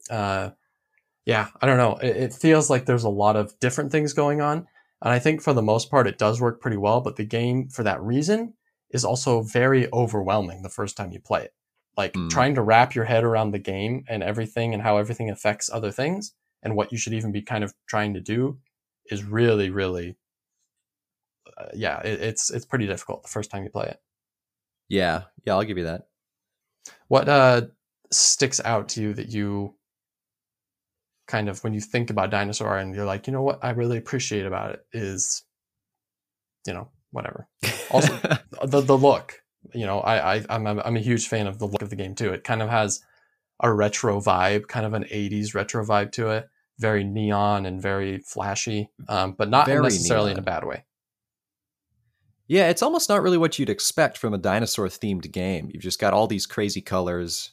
[0.09, 0.51] uh,
[1.27, 1.96] yeah, I don't know.
[1.96, 4.66] It, it feels like there's a lot of different things going on,
[5.03, 7.01] and I think for the most part it does work pretty well.
[7.01, 8.55] But the game, for that reason,
[8.91, 11.55] is also very overwhelming the first time you play it.
[11.97, 12.31] Like Mm.
[12.31, 15.91] trying to wrap your head around the game and everything and how everything affects other
[15.91, 18.59] things and what you should even be kind of trying to do
[19.11, 20.17] is really, really,
[21.59, 24.01] uh, yeah, it, it's it's pretty difficult the first time you play it.
[24.88, 26.03] Yeah, yeah, I'll give you that.
[27.09, 27.62] What uh,
[28.11, 29.75] sticks out to you that you
[31.27, 33.99] kind of when you think about dinosaur and you're like, you know what I really
[33.99, 35.43] appreciate about it is,
[36.67, 37.49] you know, whatever.
[37.91, 38.13] Also,
[38.65, 39.41] the the look.
[39.75, 41.97] You know, I, I I'm a, I'm a huge fan of the look of the
[41.97, 42.33] game too.
[42.33, 43.01] It kind of has
[43.61, 46.49] a retro vibe, kind of an '80s retro vibe to it.
[46.79, 50.85] Very neon and very flashy, um, but not Very necessarily in a bad way.
[52.49, 55.71] Yeah, it's almost not really what you'd expect from a dinosaur themed game.
[55.73, 57.53] You've just got all these crazy colors.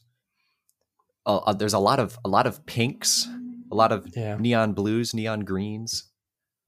[1.25, 3.27] Uh, uh, there's a lot of a lot of pinks,
[3.71, 4.37] a lot of Yeah.
[4.37, 6.05] neon blues, neon greens.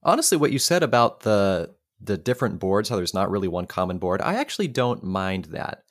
[0.02, 3.98] Honestly, what you said about the the different boards, how there's not really one common
[3.98, 5.84] board, I actually don't mind that.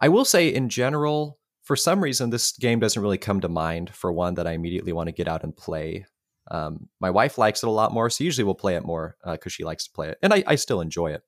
[0.00, 3.94] I will say, in general, for some reason, this game doesn't really come to mind
[3.94, 6.06] for one that I immediately want to get out and play.
[6.50, 9.52] Um, my wife likes it a lot more, so usually we'll play it more because
[9.52, 11.22] she likes to play it, and I, I still enjoy it.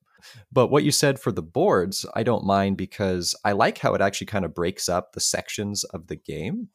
[0.51, 4.01] But what you said for the boards, I don't mind because I like how it
[4.01, 6.67] actually kind of breaks up the sections of the game.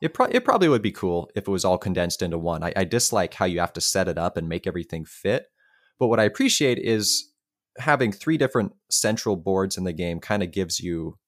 [0.00, 2.62] It, pro- it probably would be cool if it was all condensed into one.
[2.62, 5.46] I, I dislike how you have to set it up and make everything fit.
[5.98, 7.30] But what I appreciate is
[7.78, 11.18] having three different central boards in the game kind of gives you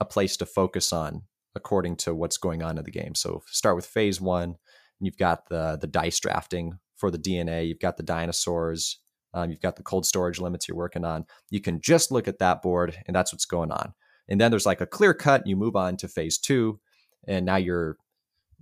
[0.00, 1.22] a place to focus on
[1.54, 3.14] according to what's going on in the game.
[3.14, 4.56] So start with phase one, and
[5.00, 9.00] you've got the the dice drafting for the DNA, you've got the dinosaurs,
[9.34, 11.24] um, you've got the cold storage limits you're working on.
[11.50, 13.94] You can just look at that board, and that's what's going on.
[14.28, 15.46] And then there's like a clear cut.
[15.46, 16.80] You move on to phase two,
[17.26, 17.96] and now you're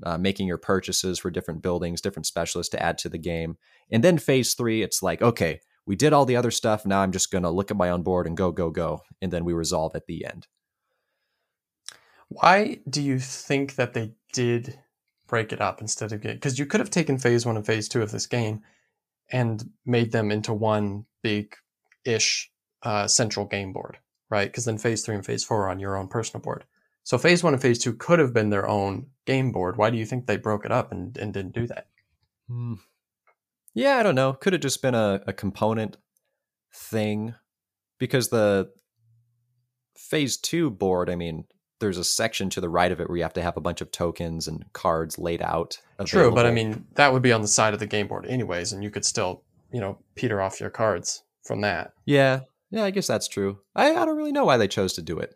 [0.03, 3.57] uh, making your purchases for different buildings, different specialists to add to the game.
[3.91, 6.87] And then phase three, it's like, okay, we did all the other stuff.
[6.87, 9.03] Now I'm just going to look at my own board and go, go, go.
[9.21, 10.47] And then we resolve at the end.
[12.29, 14.79] Why do you think that they did
[15.27, 18.03] break it up instead of because you could have taken phase one and phase two
[18.03, 18.63] of this game
[19.31, 21.55] and made them into one big
[22.05, 22.51] ish
[22.83, 23.99] uh, central game board,
[24.31, 24.49] right?
[24.49, 26.65] Because then phase three and phase four are on your own personal board.
[27.05, 29.77] So phase one and phase two could have been their own game board.
[29.77, 31.87] Why do you think they broke it up and, and didn't do that?
[32.49, 32.75] Hmm.
[33.75, 34.33] Yeah, I don't know.
[34.33, 35.99] Could have just been a, a component
[36.73, 37.35] thing
[37.99, 38.71] because the
[39.97, 41.45] phase two board, I mean,
[41.79, 43.83] there's a section to the right of it where you have to have a bunch
[43.83, 45.79] of tokens and cards laid out.
[46.07, 48.73] True, but I mean, that would be on the side of the game board anyways,
[48.73, 51.93] and you could still, you know, peter off your cards from that.
[52.07, 52.40] Yeah,
[52.71, 53.59] yeah, I guess that's true.
[53.75, 55.35] I, I don't really know why they chose to do it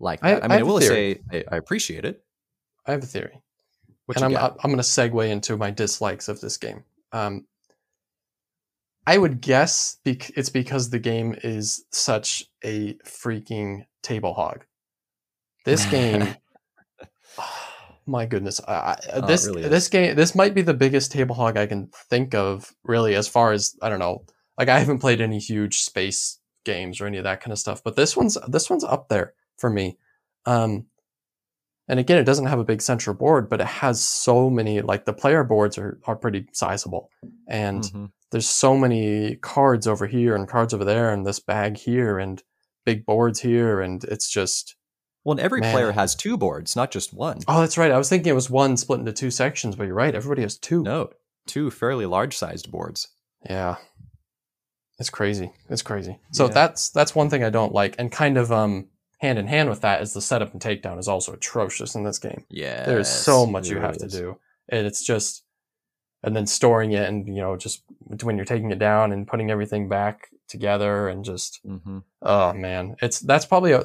[0.00, 0.42] like I- that.
[0.42, 2.22] I, I mean, I, a will say I, I appreciate it.
[2.86, 3.42] I have a theory.
[4.06, 4.56] What and I'm got?
[4.64, 6.84] I'm going to segue into my dislikes of this game.
[7.12, 7.46] Um,
[9.06, 14.64] I would guess bec- it's because the game is such a freaking table hog.
[15.64, 16.36] This game,
[18.06, 21.34] my goodness, I, I, Oh, this really this game this might be the biggest table
[21.34, 22.72] hog I can think of.
[22.84, 24.24] Really, as far as I don't know,
[24.56, 27.82] like I haven't played any huge space games or any of that kind of stuff,
[27.84, 29.98] but this one's this one's up there for me.
[30.46, 30.86] Um,
[31.88, 34.80] and again, it doesn't have a big central board, but it has so many.
[34.80, 37.10] Like the player boards are are pretty sizable,
[37.48, 38.10] and Mhm.
[38.30, 42.42] there's so many cards over here and cards over there, and this bag here, and
[42.84, 44.74] big boards here, and it's just
[45.24, 45.72] Well, and every Man.
[45.74, 47.38] player has two boards, not just one.
[47.48, 47.90] oh, that's right.
[47.90, 50.14] I was thinking it was one split into two sections, but you're right.
[50.14, 50.82] Everybody has two.
[50.82, 51.10] No,
[51.46, 53.08] two fairly large-sized boards.
[53.48, 53.76] Yeah.
[54.98, 55.52] It's crazy.
[55.68, 56.18] It's crazy.
[56.32, 56.52] So Yeah.
[56.52, 57.94] that's that's one thing I don't like.
[57.98, 61.08] And kind of um hand in hand with that is the setup and takedown is
[61.08, 62.44] also atrocious in this game.
[62.48, 64.38] Yeah, There's so much you have to do.
[64.68, 65.44] And it's just
[66.22, 67.82] and then storing it and you know, just
[68.22, 72.96] when you're taking it down and putting everything back together and just hmm oh man.
[73.02, 73.84] It's that's probably a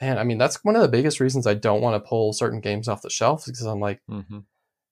[0.00, 2.60] man, I mean that's one of the biggest reasons I don't want to pull certain
[2.60, 4.38] games off the shelf because I'm like hmm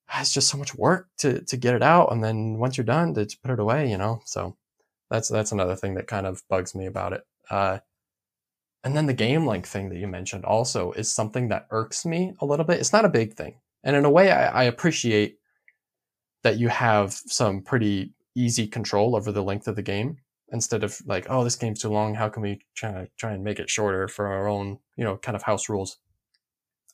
[0.08, 2.84] "Ah, it's just so much work to to get it out and then once you're
[2.84, 4.56] done to put it away you know so
[5.10, 7.78] that's that's another thing that kind of bugs me about it uh
[8.84, 12.34] and then the game length thing that you mentioned also is something that irks me
[12.40, 15.38] a little bit it's not a big thing and in a way i, I appreciate
[16.42, 20.18] that you have some pretty easy control over the length of the game
[20.52, 23.42] instead of like oh this game's too long how can we try to try and
[23.42, 25.98] make it shorter for our own you know kind of house rules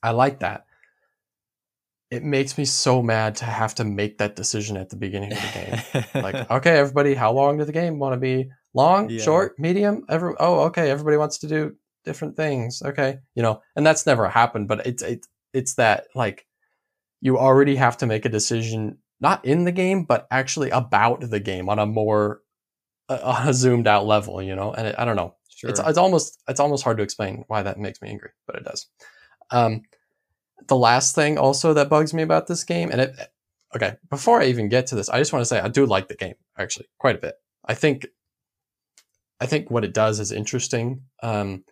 [0.03, 0.65] i like that
[2.11, 5.39] it makes me so mad to have to make that decision at the beginning of
[5.39, 6.23] the game.
[6.25, 8.51] like, okay, everybody, how long does the game want to be?
[8.75, 9.23] Long, Yeah.
[9.23, 10.05] short, medium?
[10.09, 12.83] Every oh, okay, everybody wants to do different things.
[12.85, 14.69] Okay, you know, and that's never happened.
[14.69, 16.47] But it's it's it's that like
[17.21, 21.41] you already have to make a decision not in the game, but actually about the
[21.41, 22.41] game on a more
[23.09, 24.43] uh, on a zoomed out level.
[24.43, 25.35] You know, and it, I don't know.
[25.49, 25.71] sure.
[25.71, 28.65] It's it's almost it's almost hard to explain why that makes me angry, but it
[28.65, 28.87] does.
[29.51, 29.83] Um,
[30.69, 33.17] the last thing also that bugs me about this game, and it
[33.75, 36.09] okay, before I even get to this, I just want to say I do like
[36.09, 37.35] the game actually quite a bit.
[37.65, 38.07] I think
[39.41, 41.03] I think what it does is interesting.
[41.23, 41.65] Um,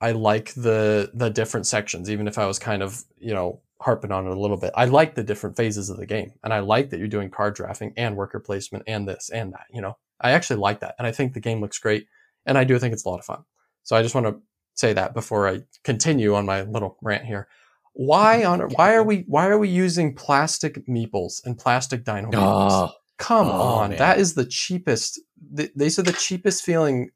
[0.00, 4.10] I like the the different sections, even if I was kind of you know harping
[4.12, 4.72] on it a little bit.
[4.74, 7.54] I like the different phases of the game, and I like that you're doing card
[7.54, 9.66] drafting and worker placement and this and that.
[9.72, 12.06] You know, I actually like that, and I think the game looks great,
[12.44, 13.44] and I do think it's a lot of fun.
[13.84, 14.40] So I just want to
[14.74, 17.48] say that before I continue on my little rant here.
[17.94, 22.70] Why on why are we why are we using plastic meeples and plastic dino meeples?
[22.70, 23.98] Oh, Come Oh, on, man.
[23.98, 25.18] that is the cheapest.
[25.56, 27.10] th- These are the cheapest feeling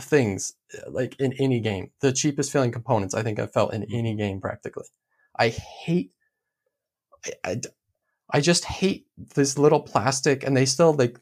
[0.00, 1.90] things, uh, like in any game.
[2.00, 4.86] The cheapest feeling components I think I've felt in any game practically.
[5.38, 6.12] I hate.
[7.44, 7.60] I,
[8.30, 11.18] I just hate this little plastic, and they still like.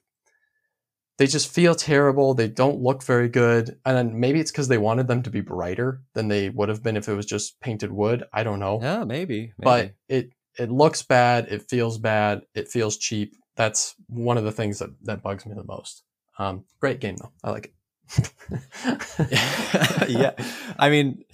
[1.19, 2.33] They just feel terrible.
[2.33, 5.43] They don't look very good, and then maybe it's because they wanted them to be
[5.43, 8.25] brighter than they would have been if it was just painted wood.
[8.33, 9.65] I don't know yeah, maybe, maybe.
[9.65, 14.53] but it it looks bad it feels bad it feels cheap that's one of the
[14.53, 16.03] things that that bugs me the most
[16.39, 17.75] um great game though i like it
[20.09, 20.33] yeah,
[20.79, 21.25] I mean,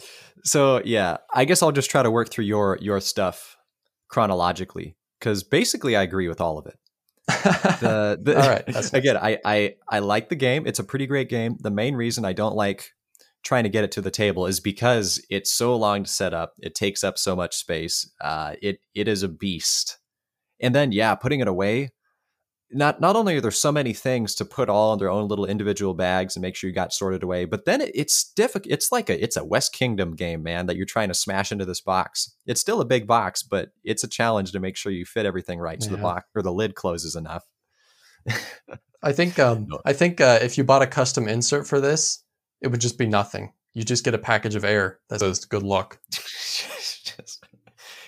[0.45, 3.57] so yeah, I guess I'll just try to work through your your stuff
[4.09, 6.79] chronologically because basically I agree with all of it.
[7.27, 8.93] The, the all right nice.
[8.93, 10.67] again, I, I I like the game.
[10.67, 11.57] It's a pretty great game.
[11.61, 12.91] The main reason I don't like
[13.43, 16.55] trying to get it to the table is because it's so long to set up.
[16.61, 18.11] It takes up so much space.
[18.21, 19.99] Uh, it it is a beast.
[20.61, 21.91] And then yeah, putting it away.
[22.73, 25.47] Not not only are there so many things to put all in their own little
[25.47, 28.73] individual bags and make sure you got sorted away, but then it, it's difficult.
[28.73, 31.65] It's like a it's a West Kingdom game, man, that you're trying to smash into
[31.65, 32.35] this box.
[32.45, 35.61] It's still a big box, but it's a challenge to make sure you fit everything
[35.61, 37.45] right so the box or the lid closes enough.
[39.03, 42.25] i think um i think uh if you bought a custom insert for this
[42.61, 45.63] it would just be nothing you just get a package of air that says good
[45.63, 46.01] luck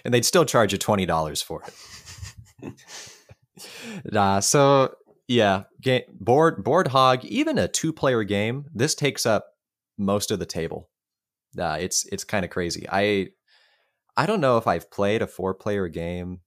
[0.04, 2.72] and they'd still charge you twenty dollars for it.
[4.04, 4.94] nah, so
[5.26, 9.46] yeah, game, board board hog, even a two player game, this takes up
[9.98, 10.88] most of the table.
[11.58, 12.86] Uh, it's it's kind of crazy.
[12.90, 13.28] I
[14.16, 16.40] I don't know if I've played a four player game.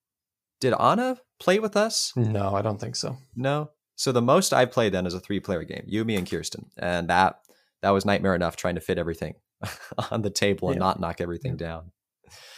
[0.59, 2.13] Did Anna play with us?
[2.15, 3.17] No, I don't think so.
[3.35, 3.71] No.
[3.95, 6.69] So the most I've played then is a three player game, you, me, and Kirsten,
[6.77, 7.35] and that
[7.81, 9.35] that was nightmare enough trying to fit everything
[10.11, 10.85] on the table and Yeah.
[10.85, 11.91] not knock everything down.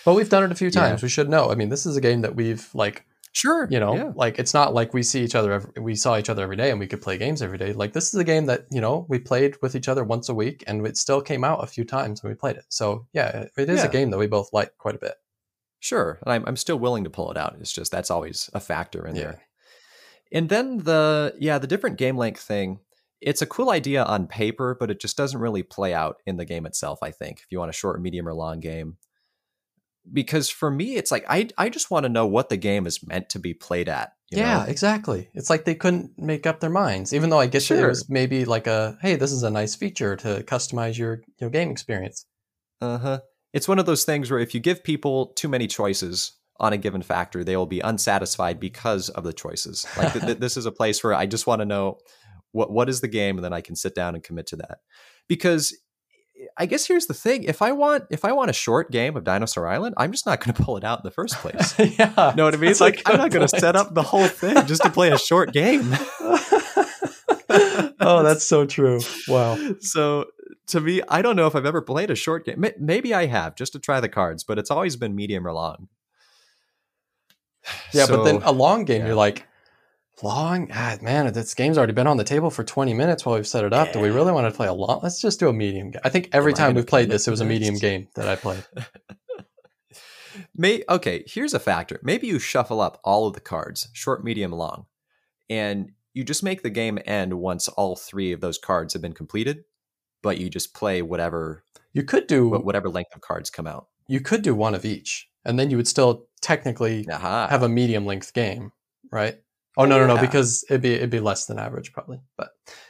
[0.06, 0.82] But we've done it a few Yeah.
[0.82, 1.02] times.
[1.04, 1.50] We should know.
[1.50, 4.12] I mean, this is a game that we've like, Sure, you know, yeah.
[4.15, 5.52] like it's not like we see each other.
[5.54, 7.74] Every, we saw each other every day, and we could play games every day.
[7.74, 10.36] Like this is a game that you know we played with each other once a
[10.36, 12.65] week, and it still came out a few times when we played it.
[12.69, 13.88] So yeah, it is Yeah.
[13.88, 15.15] a game that we both like quite a bit.
[15.80, 17.56] Sure, and I'm I'm still willing to pull it out.
[17.60, 19.22] It's just that's always a factor in Yeah.
[19.24, 19.41] there.
[20.32, 22.80] And then the yeah, the different game length thing.
[23.19, 26.43] It's a cool idea on paper, but it just doesn't really play out in the
[26.46, 27.00] game itself.
[27.02, 28.98] I think if you want a short, medium, or long game,
[30.12, 33.06] because for me, it's like I I just want to know what the game is
[33.06, 34.13] meant to be played at.
[34.30, 34.70] you yeah, know?
[34.70, 35.30] exactly.
[35.34, 38.10] It's like they couldn't make up their minds, even though I guess that it was
[38.10, 42.26] maybe like a hey, this is a nice feature to customize your your game experience.
[42.82, 43.20] Uh huh.
[43.54, 46.78] It's one of those things where if you give people too many choices on a
[46.78, 49.86] given factor, they will be unsatisfied because of the choices.
[49.96, 51.98] Like th- th- this is a place where I just want to know
[52.52, 54.80] what what is the game, and then I can sit down and commit to that.
[55.28, 55.76] Because
[56.58, 59.24] I guess here's the thing: if I want if I want a short game of
[59.24, 61.78] Dinosaur Island, I'm just not going to pull it out in the first place.
[61.98, 62.72] yeah, know what I mean?
[62.72, 65.18] It's like I'm not going to set up the whole thing just to play a
[65.18, 65.92] short game.
[68.00, 69.00] oh, that's so true.
[69.28, 69.58] Wow.
[69.80, 70.26] so
[70.68, 72.66] to me, I don't know if I've ever played a short game.
[72.80, 75.88] Maybe I have just to try the cards, but it's always been medium or long.
[77.94, 79.08] Yeah, but then a long game, yeah.
[79.08, 79.48] you're like,
[80.24, 80.70] long?
[80.74, 83.64] Ah, man, this game's already been on the table for 20 minutes while we've set
[83.64, 83.92] it up.
[83.94, 85.00] Do we really want to play a long?
[85.04, 86.02] Let's just do a medium game.
[86.04, 88.64] I think every time we've played this, it was a medium game that I played.
[90.56, 92.00] May okay, here's a factor.
[92.04, 94.86] Maybe you shuffle up all of the cards, short, medium, long,
[95.50, 99.14] and you just make the game end once all three of those cards have been
[99.14, 99.64] completed,
[100.24, 103.88] but you just play whatever You could do whatever length of cards come out.
[104.08, 107.48] you could do one of each, and then you would still technically Aha.
[107.50, 108.72] have a medium length game,
[109.12, 109.38] right?
[109.78, 110.22] Oh no, no, no, Yeah.
[110.22, 112.20] because it'd be it'd be less than average probably.
[112.38, 112.50] But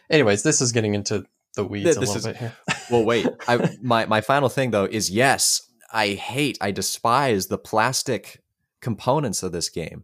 [0.10, 2.54] anyways, this is getting into the weeds a This little is- bit here.
[2.92, 3.28] well, wait.
[3.48, 5.62] I, my my final thing though is yes,
[5.94, 8.42] I hate, I despise the plastic
[8.82, 10.04] components of this game.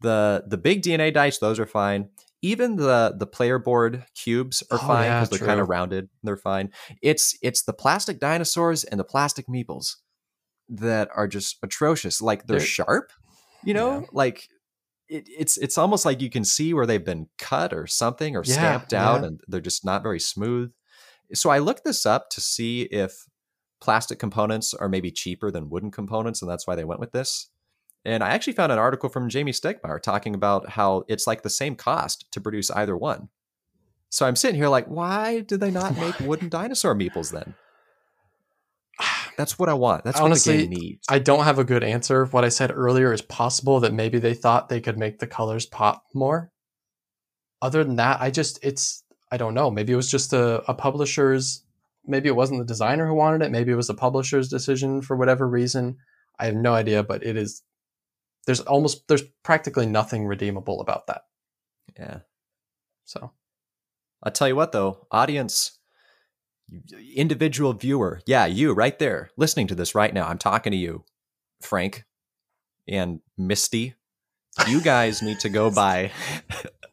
[0.00, 2.10] The the big DNA dice, those are fine.
[2.42, 6.08] Even the the player board cubes are Oh, fine yeah, because they're kind of rounded.
[6.22, 6.70] They're fine.
[7.02, 9.96] It's it's the plastic dinosaurs and the plastic meeples
[10.68, 12.20] that are just atrocious.
[12.20, 13.12] Like they're They're- sharp,
[13.64, 14.06] you know, Yeah.
[14.12, 14.48] like.
[15.08, 18.44] It, it's it's almost like you can see where they've been cut or something or
[18.44, 19.26] Yeah, stamped out, yeah.
[19.28, 20.72] and they're just not very smooth
[21.34, 23.26] so I looked this up to see if
[23.80, 27.50] plastic components are maybe cheaper than wooden components, and that's why they went with this.
[28.04, 31.50] And I actually found an article from Jamey Stegmaier talking about how it's like the
[31.50, 33.28] same cost to produce either one.
[34.08, 37.54] So I'm sitting here like, why did they not make wooden dinosaur meeples then?
[39.38, 40.02] That's what I want.
[40.02, 41.06] That's Honestly, what the game needs.
[41.08, 42.26] I don't have a good answer.
[42.26, 45.64] What I said earlier is possible that maybe they thought they could make the colors
[45.64, 46.50] pop more.
[47.62, 49.70] Other than that, I just it's I don't know.
[49.70, 51.62] Maybe it was just a, a publisher's
[52.04, 55.16] maybe it wasn't the designer who wanted it, maybe it was the publisher's decision for
[55.16, 55.98] whatever reason.
[56.40, 57.62] I have no idea, but it is
[58.46, 61.22] there's almost there's practically nothing redeemable about that.
[61.96, 62.20] yeah.
[63.04, 63.30] So
[64.20, 65.77] I'll tell you what, though, audience,
[67.14, 70.28] individual viewer, yeah, you right there listening to this right now.
[70.28, 71.04] I'm talking to you,
[71.60, 72.04] Frank
[72.86, 73.94] and Misty.
[74.66, 76.10] You guys need to go buy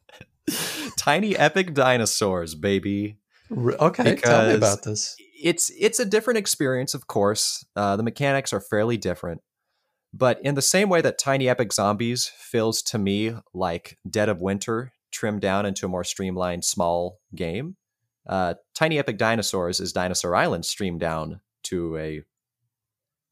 [0.98, 3.18] Tiny Epic Dinosaurs, baby.
[3.52, 5.16] okay, tell me about this.
[5.42, 7.66] It's it's a different experience, of course.
[7.76, 9.42] Uh, the mechanics are fairly different,
[10.14, 14.42] but in the same way that Tiny Epic Zombies feels to me like Dead of
[14.42, 17.78] Winter trimmed down into a more streamlined, small game,
[18.28, 22.22] uh, Tiny Epic Dinosaurs is Dinosaur Island streamed down to a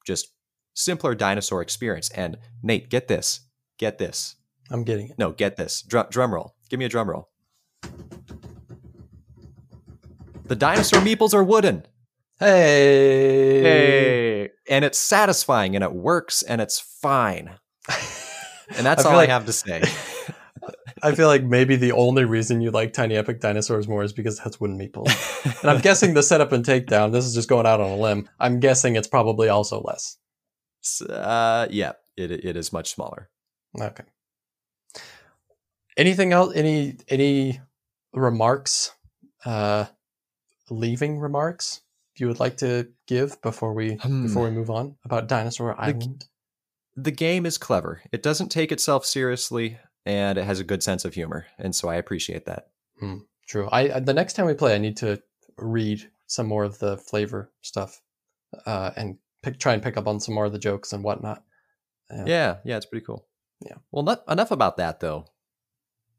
[0.06, 0.28] just
[0.74, 2.10] simpler dinosaur experience.
[2.12, 3.42] And Nate, get this,
[3.78, 4.36] get this.
[4.70, 5.20] I'm getting it.
[5.20, 5.82] No, get this.
[5.82, 6.56] Drum, drum roll.
[6.70, 7.30] Give me a drum roll.
[10.46, 11.86] The dinosaur meeples are wooden.
[12.40, 13.62] Hey.
[13.62, 14.50] Hey.
[14.70, 17.52] And it's satisfying and it works and it's fine.
[18.76, 19.84] And that's all like- I have to say.
[21.04, 24.40] I feel like maybe the only reason you like Tiny Epic Dinosaurs more is because
[24.40, 25.62] it has wooden meeples.
[25.62, 28.30] and I'm guessing the setup and takedown, this is just going out on a limb.
[28.40, 30.18] I'm guessing it's probably also less.
[31.10, 33.30] Uh, yeah, it, it is much smaller.
[33.80, 34.04] Okay.
[35.98, 36.56] Anything else?
[36.56, 37.62] Any any
[38.14, 38.92] remarks?
[39.46, 39.86] Uh,
[40.70, 41.82] leaving remarks
[42.16, 44.24] you would like to give before we Hmm.
[44.28, 46.26] before we move on about Dinosaur Island?
[46.96, 48.02] the game is clever.
[48.12, 51.88] It doesn't take itself seriously, and it has a good sense of humor, and so
[51.90, 52.68] I appreciate that.
[53.48, 53.68] True.
[53.72, 55.22] I the next time we play, I need to
[55.58, 58.02] read some more of the flavor stuff,
[58.66, 61.44] uh, and pick, try and pick up on some more of the jokes and whatnot.
[62.12, 62.24] Yeah.
[62.26, 63.26] Yeah, yeah, it's pretty cool.
[63.66, 63.76] Yeah.
[63.92, 65.26] Well, not, enough about that though.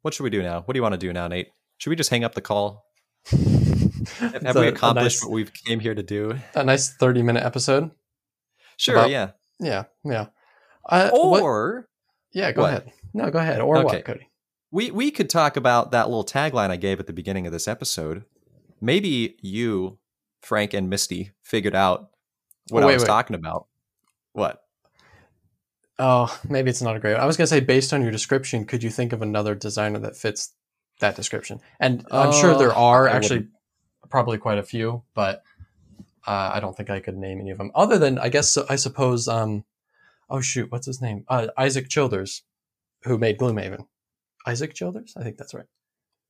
[0.03, 0.61] What should we do now?
[0.63, 1.49] What do you want to do now, Nate?
[1.79, 2.85] Should we just hang up the call?
[3.31, 6.39] Have, have we accomplished nice- what we've came here to do?
[6.55, 7.91] a nice thirty minute episode?
[8.77, 9.31] Sure, About- yeah.
[9.61, 10.27] Yeah, yeah.
[10.87, 11.89] Uh, what- Or
[12.33, 12.69] yeah, go what?
[12.71, 12.93] ahead.
[13.15, 13.61] No, go ahead.
[13.61, 13.85] Or Okay.
[13.85, 14.29] what, Cody?
[14.71, 17.69] we we could talk about that little tagline I gave at the beginning of this
[17.69, 18.25] episode.
[18.81, 19.99] Maybe you,
[20.43, 22.11] Frank and Misty, figured out
[22.71, 23.07] what Oh, I was wait.
[23.07, 23.69] talking about.
[24.33, 24.61] What?
[25.99, 27.15] Oh, maybe it's not a great.
[27.15, 30.17] I was gonna say, based on your description, could you think of another designer that
[30.17, 30.53] fits
[30.99, 31.61] that description?
[31.79, 33.47] And I'm sure there Uh, are actually
[34.11, 35.45] probably quite a few, but
[36.27, 37.71] uh, I don't think I could name any of them.
[37.77, 39.29] Other than, I guess, I suppose.
[39.29, 39.65] Um,
[40.29, 41.25] oh shoot, what's his name?
[41.29, 42.43] Uh, Isaac Childres,
[43.05, 43.87] who made Gloomhaven.
[44.47, 45.67] Isaac Childres, I think that's right.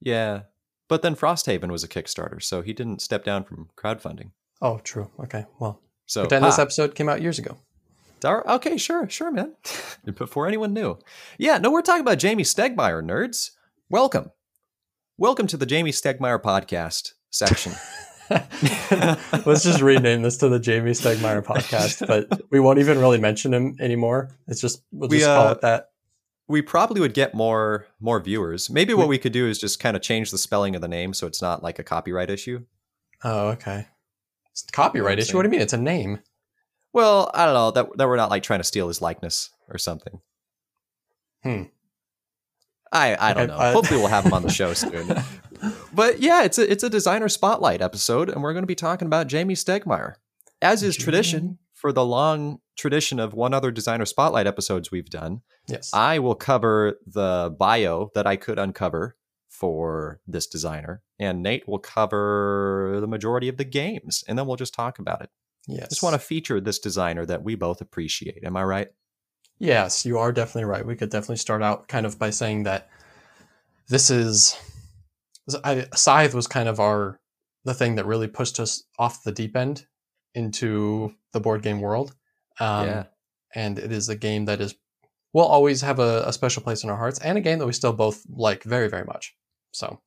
[0.01, 0.43] Yeah.
[0.89, 4.31] But then Frosthaven was a Kickstarter, so he didn't step down from crowdfunding.
[4.61, 5.11] Oh, true.
[5.21, 7.57] Okay, well, So pretend this episode came out years ago.
[8.21, 9.55] Dar- Okay, sure, sure, man.
[10.15, 10.99] Before anyone knew.
[11.39, 13.51] Yeah, no, we're talking about Jamey Stegmaier, nerds.
[13.91, 14.31] Welcome.
[15.19, 17.73] Welcome to the Jamey Stegmaier podcast section.
[18.31, 23.53] Let's just rename this to the Jamey Stegmaier podcast, but we won't even really mention
[23.53, 24.31] him anymore.
[24.49, 25.91] It's just we'll We, just call uh, it that.
[26.47, 28.69] We probably would get more more viewers.
[28.69, 31.15] Maybe what we could do is just kind of change the spelling of the name
[31.15, 32.65] so it's not like a copyright issue.
[33.23, 33.87] Oh, okay.
[34.53, 35.37] It's copyright issue.
[35.37, 35.63] What do you mean?
[35.63, 36.21] It's a name.
[36.93, 39.79] Well, I don't know that that we're not like trying to steal his likeness or
[39.79, 40.21] something.
[41.43, 41.63] Hmm.
[42.93, 43.59] I I don't Okay, know.
[43.59, 45.15] I- Hopefully we'll have him on the show soon.
[45.93, 49.07] But yeah, it's a it's a designer spotlight episode, and we're going to be talking
[49.07, 50.15] about Jamey Stegmaier,
[50.61, 51.03] as is Jamey.
[51.05, 55.43] tradition for the long tradition of one other designer spotlight episodes we've done.
[55.69, 55.91] Yes.
[55.93, 59.17] I will cover the bio that I could uncover
[59.51, 64.57] for this designer, and Nate will cover the majority of the games, and then we'll
[64.57, 65.29] just talk about it.
[65.69, 65.91] yes.
[65.91, 68.43] Just want to feature this designer that we both appreciate.
[68.45, 68.89] Am I right?
[69.59, 70.87] Yes, you are definitely right.
[70.87, 72.89] We could definitely start out kind of by saying that
[73.89, 74.57] this is
[75.63, 77.21] I, Scythe was kind of our
[77.67, 79.85] the thing that really pushed us off the deep end
[80.35, 82.15] into the board game world.
[82.59, 83.05] Um, Yeah.
[83.55, 84.75] and it is a game that is
[85.35, 87.73] will always have a, a special place in our hearts, and a game that we
[87.73, 89.37] still both like very very much.
[89.73, 90.01] So,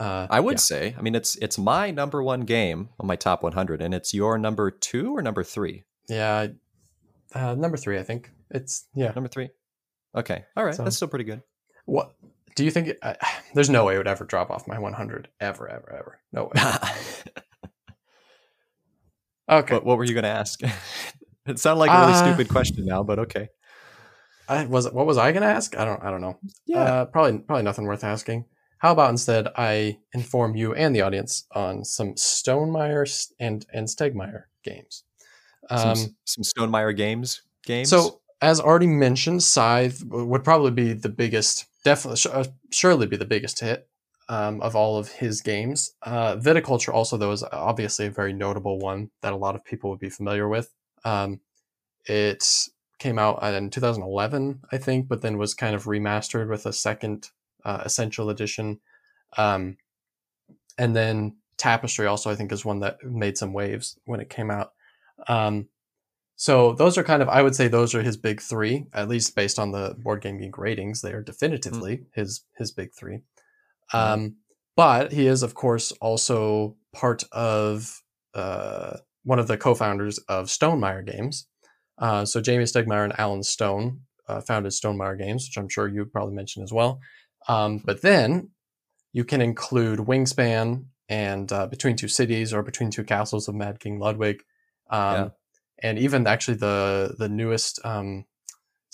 [0.00, 0.58] uh, I would yeah.
[0.72, 0.94] say.
[0.98, 4.38] I mean, it's it's my number one game on my top 100, and it's your
[4.38, 5.84] number two or number three.
[6.08, 6.48] yeah,
[7.34, 9.12] uh, number three, I think it's yeah.
[9.14, 9.50] Number three.
[10.14, 10.44] Okay.
[10.56, 10.74] All right.
[10.74, 11.42] So- That's still pretty good.
[11.84, 12.14] What
[12.54, 12.88] do you think?
[13.02, 13.14] Uh,
[13.54, 16.20] there's no way it would ever drop off my 100 ever, ever, ever.
[16.32, 16.62] No way.
[19.48, 19.74] Okay.
[19.74, 20.60] what, what were you going to ask?
[21.46, 23.48] it sounded like a really Uh, stupid question now, but okay.
[24.48, 25.76] I was what was I gonna ask?
[25.76, 26.38] I don't I don't know.
[26.66, 26.78] Yeah.
[26.82, 28.44] Uh, probably probably nothing worth asking.
[28.78, 33.06] How about instead I inform you and the audience on some Stonemaier
[33.40, 35.02] and and Stegmaier games.
[35.68, 37.90] some, Um, some Stonemaier games games.
[37.90, 43.24] so as already mentioned, Scythe would probably be the biggest, definitely uh, surely be the
[43.24, 43.88] biggest hit
[44.28, 45.94] um, of all of his games.
[46.02, 49.90] Uh, Viticulture also though is obviously a very notable one that a lot of people
[49.90, 50.72] would be familiar with.
[51.04, 51.40] Um,
[52.06, 52.44] it
[52.98, 57.30] came out in 2011, I think, but then was kind of remastered with a second
[57.64, 58.80] uh, Essential Edition.
[59.36, 59.76] Um,
[60.78, 64.50] and then Tapestry also, I think, is one that made some waves when it came
[64.50, 64.72] out.
[65.28, 65.68] Um,
[66.36, 69.34] so those are kind of, I would say, those are his big three, at least
[69.34, 71.00] based on the Board Game Geek ratings.
[71.00, 73.20] They are definitively his his big three.
[73.92, 74.36] Um,
[74.76, 78.02] but he is, of course, also part of
[78.34, 81.46] uh, one of the co-founders of Stonemaier Games.
[81.98, 86.04] Uh, so Jamey Stegmaier and Alan Stone uh, founded Stonemaier Games, which I'm sure you
[86.04, 87.00] probably mentioned as well.
[87.48, 88.50] Um, but then
[89.12, 93.80] you can include Wingspan and uh, Between Two Cities or Between Two Castles of Mad
[93.80, 94.42] King Ludwig,
[94.90, 95.28] um, Yeah.
[95.82, 98.26] and even actually the the newest um,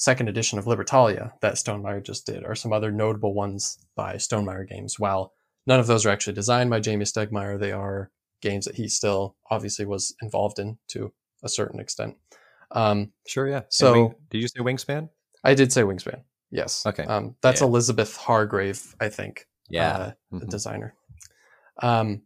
[0.02, 4.68] second edition of Libertalia that Stonemaier just did, or some other notable ones by Stonemaier
[4.68, 4.98] Games.
[4.98, 5.32] While
[5.64, 9.36] none of those are actually designed by Jamey Stegmaier, they are games that he still
[9.48, 11.12] obviously was involved in to
[11.44, 12.16] a certain extent.
[12.72, 13.62] Um, sure, yeah.
[13.68, 15.08] So- Wing- did you say Wingspan?
[15.44, 16.22] I did say Wingspan.
[16.50, 16.84] Yes.
[16.84, 17.04] Okay.
[17.04, 17.68] Um, that's Yeah.
[17.68, 19.46] Elizabeth Hargrave, I think,
[19.78, 20.50] uh, the Mhm.
[20.50, 20.94] designer.
[21.80, 22.22] Um,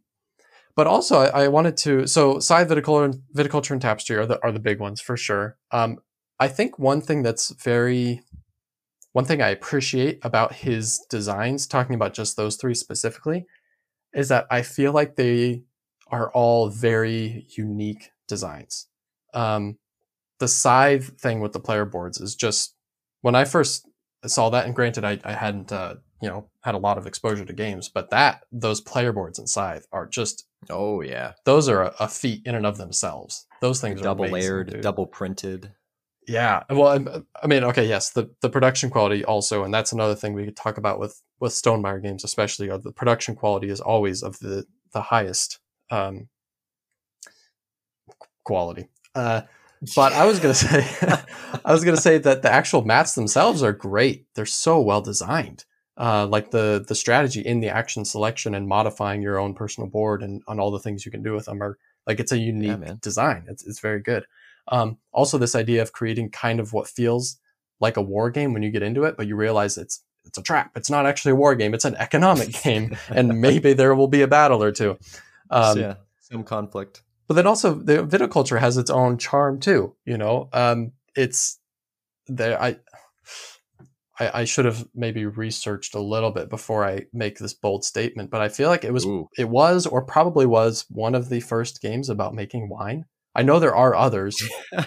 [0.75, 2.07] but also, I, I wanted to.
[2.07, 5.57] So, Scythe viticulture, and, viticulture and tapestry are the are the big ones for sure.
[5.71, 5.99] Um,
[6.39, 8.21] I think one thing that's very,
[9.13, 13.45] one thing I appreciate about his designs, talking about just those three specifically,
[14.13, 15.63] is that I feel like they
[16.09, 18.87] are all very unique designs.
[19.33, 19.77] Um,
[20.39, 22.75] the scythe thing with the player boards is just
[23.21, 23.87] when I first
[24.25, 27.45] saw that, and granted, I, I hadn't uh, you know had a lot of exposure
[27.45, 31.83] to games, but that those player boards and scythe are just Oh yeah, those are
[31.83, 33.45] a, a feat in and of themselves.
[33.61, 34.81] Those things double amazing, layered, dude.
[34.81, 35.71] double printed.
[36.27, 40.15] Yeah, well, I'm- I mean, okay, yes, the the production quality also, and that's another
[40.15, 42.69] thing we could talk about with with Stonemaier games, especially.
[42.69, 45.59] Are the production quality is always of the the highest
[45.89, 46.27] um,
[48.43, 48.87] quality.
[49.15, 49.41] Uh,
[49.95, 50.85] but I was gonna say,
[51.65, 54.25] I was gonna say that the actual mats themselves are great.
[54.35, 55.63] They're so well designed.
[55.97, 60.21] Uh, like the the strategy in the action selection and modifying your own personal board
[60.21, 62.79] and on all the things you can do with them are like it's a unique
[62.79, 62.99] man.
[63.01, 63.45] design.
[63.47, 64.25] It's it's very good.
[64.69, 67.39] Um, also, this idea of creating kind of what feels
[67.79, 70.41] like a war game when you get into it, but you realize it's it's a
[70.41, 70.71] trap.
[70.75, 71.73] It's not actually a war game.
[71.73, 74.97] It's an economic game, and maybe there will be a battle or two.
[75.49, 77.03] Um, yeah, some conflict.
[77.27, 79.95] but then also the viticulture has its own charm too.
[80.05, 81.59] You know, um, it's
[82.27, 82.61] there.
[82.61, 82.77] I,
[84.19, 88.29] I I should have maybe researched a little bit before I make this bold statement,
[88.29, 89.29] but I feel like it was Ooh.
[89.37, 93.05] it was or probably was one of the first games about making wine.
[93.37, 94.41] I know there are others.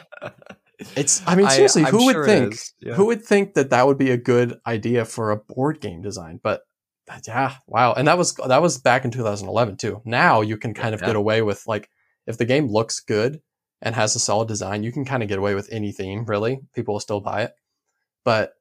[0.97, 2.95] It's I mean seriously, I'm who would sure it think yeah.
[2.95, 6.41] who would think that that would be a good idea for a board game design?
[6.43, 6.63] But
[7.27, 7.93] yeah, wow.
[7.93, 10.01] And that was that was back in 2011 too.
[10.05, 11.09] Now you can kind of Yeah.
[11.09, 11.91] get away with like
[12.27, 13.43] if the game looks good
[13.83, 16.61] and has a solid design, you can kind of get away with any theme, really.
[16.75, 17.53] People will still buy it.
[18.25, 18.55] But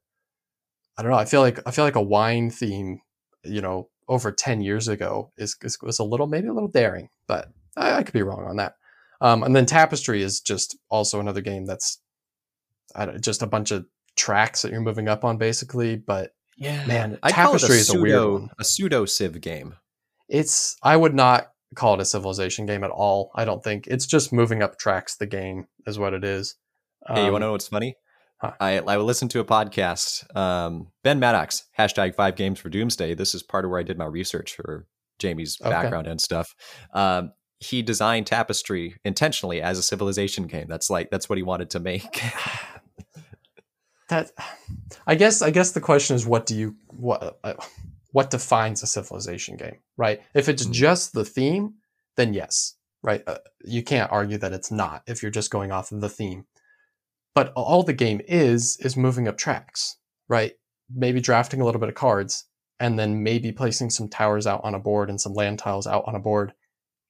[0.98, 3.00] I don't know, I feel like I feel like a wine theme,
[3.44, 7.08] you know, over 10 years ago is, is was a little maybe a little daring,
[7.26, 8.74] but I, I could be wrong on that.
[9.20, 12.00] Um, and then Tapestry is just also another game that's
[12.94, 13.84] I don't, just a bunch of
[14.16, 15.96] tracks that you're moving up on, basically.
[15.96, 18.48] But Yeah, man, I call it Tapestry a is a weird pseudo one.
[18.58, 19.74] a pseudo Civ game.
[20.28, 23.30] It's I would not call it a civilization game at all.
[23.34, 25.16] I don't think it's just moving up tracks.
[25.16, 26.56] The game is what it is.
[27.06, 27.96] Hey, you Um, want to know what's funny?
[28.40, 28.52] huh.
[28.60, 30.34] I I listened to a podcast.
[30.36, 33.14] Um, ben Maddox hashtag Five Games for Doomsday.
[33.14, 34.86] This is part of where I did my research for
[35.18, 35.70] Jamey's Okay.
[35.70, 36.54] background and stuff.
[36.94, 40.66] Um, he designed Tapestry intentionally as a civilization game.
[40.68, 42.22] That's like that's what he wanted to make.
[44.08, 44.30] that
[45.06, 47.54] I guess I guess the question is what do you what uh,
[48.12, 50.20] what defines a civilization game, right?
[50.34, 50.72] If it's Hmm.
[50.72, 51.74] just the theme,
[52.16, 53.22] then yes, right?
[53.26, 56.46] Uh, you can't argue that it's not if you're just going off of the theme.
[57.34, 59.96] But all the game is is moving up tracks,
[60.28, 60.54] right?
[60.92, 62.46] Maybe drafting a little bit of cards
[62.80, 66.04] and then maybe placing some towers out on a board and some land tiles out
[66.06, 66.54] on a board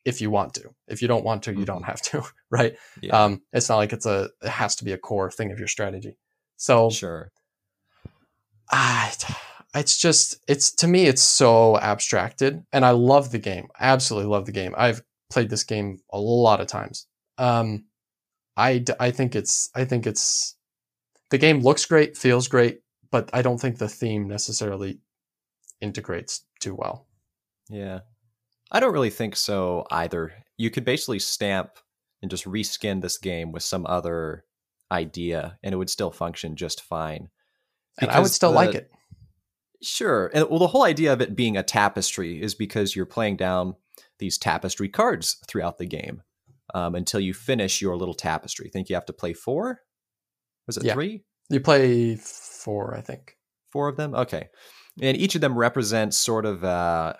[0.04, 0.70] if you want to.
[0.88, 2.76] If you don't want to, you don't have to, right?
[3.00, 3.24] Yeah.
[3.24, 5.68] Um, it's not like it's a it has to be a core thing of your
[5.68, 6.16] strategy.
[6.56, 7.32] So sure.
[8.70, 9.12] I,
[9.74, 14.46] it's just it's to me it's so abstracted and i love the game absolutely love
[14.46, 17.06] the game i've played this game a lot of times
[17.38, 17.84] um
[18.56, 20.56] I I think it's i think it's
[21.30, 22.80] the game looks great feels great
[23.10, 24.98] but i don't think the theme necessarily
[25.80, 27.06] integrates too well
[27.70, 28.00] Yeah.
[28.70, 30.32] I don't really think so either.
[30.56, 31.70] You could basically stamp
[32.22, 34.44] and just reskin this game with some other
[34.92, 37.28] idea and it would still function just fine.
[38.00, 38.90] and i would Because still like it
[39.82, 40.30] Sure.
[40.34, 43.76] And well, the whole idea of it being a tapestry is because you're playing down
[44.18, 46.22] these tapestry cards throughout the game
[46.74, 48.66] um, until you finish your little tapestry.
[48.66, 49.80] I think you have to play four.
[50.66, 50.92] Was it Yeah.
[50.92, 51.24] three?
[51.48, 53.36] you play four i think
[53.72, 54.14] Four of them?
[54.14, 54.48] Okay.
[55.00, 57.14] And each of them represents sort of uh,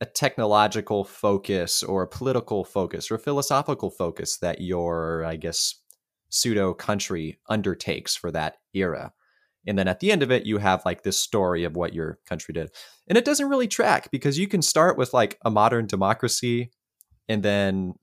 [0.00, 5.74] a technological focus or a political focus or a philosophical focus that your, I guess,
[6.30, 9.12] pseudo country undertakes for that era.
[9.66, 12.18] And then at the end of it, you have like this story of what your
[12.26, 12.70] country did.
[13.08, 16.70] And it doesn't really track because you can start with like a modern democracy
[17.28, 17.94] and then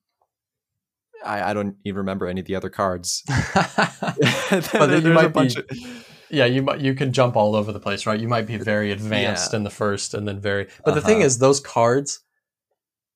[1.26, 3.24] I, I don't even remember any of the other cards.
[3.28, 7.36] but then you There's a might bunch be of- yeah you might you can jump
[7.36, 9.58] all over the place right you might be very advanced Yeah.
[9.58, 11.26] in the first and then very but the thing Uh-huh.
[11.26, 12.22] is those cards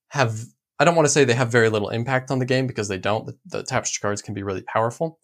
[0.10, 0.40] have
[0.80, 2.98] i don't want to say they have very little impact on the game because they
[2.98, 5.20] don't the, the tapestry cards can be really powerful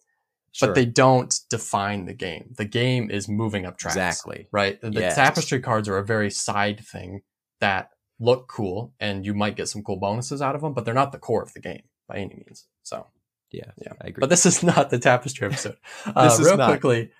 [0.52, 0.68] Sure.
[0.68, 4.48] but they don't define the game the game is moving up tracks exactly.
[4.50, 5.14] right the Yes.
[5.14, 7.20] tapestry cards are a very side thing
[7.60, 10.94] that look cool and you might get some cool bonuses out of them but they're
[10.94, 13.06] not the core of the game by any means so
[13.52, 13.92] Yeah, Yeah.
[14.02, 14.20] I agree.
[14.20, 15.76] but this is not the tapestry episode.
[16.06, 16.68] Uh, This is real not.
[16.70, 17.10] quickly,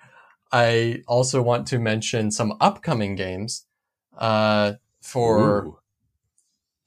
[0.51, 3.65] I also want to mention some upcoming games
[4.17, 5.79] uh, for Ooh.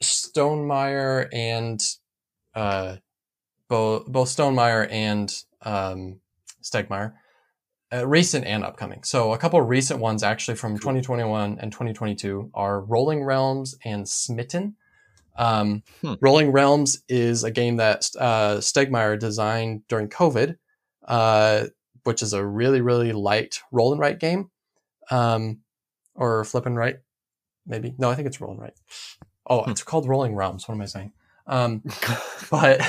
[0.03, 1.81] Stonemaier and
[2.55, 2.97] uh,
[3.69, 5.33] both both Stonemaier and
[5.63, 6.21] um,
[6.63, 7.15] Stegmaier.
[7.95, 9.03] Uh, recent and upcoming.
[9.05, 14.09] So a couple of recent ones actually from 2021 and 2022 are Rolling Realms and
[14.09, 14.77] Smitten.
[15.37, 16.15] Um, Hmm.
[16.23, 20.57] Rolling Realms is a game that uh, Stegmaier designed during COVID.
[21.07, 21.67] uh,
[22.05, 24.51] which is a really really light roll and write game,
[25.11, 25.61] um,
[26.15, 26.97] or flip and write,
[27.67, 27.95] maybe.
[27.99, 28.75] No, I think it's roll and write.
[29.47, 30.69] Oh, it's called Rolling Realms.
[30.69, 31.13] What am I saying?
[31.47, 31.83] Um,
[32.51, 32.81] but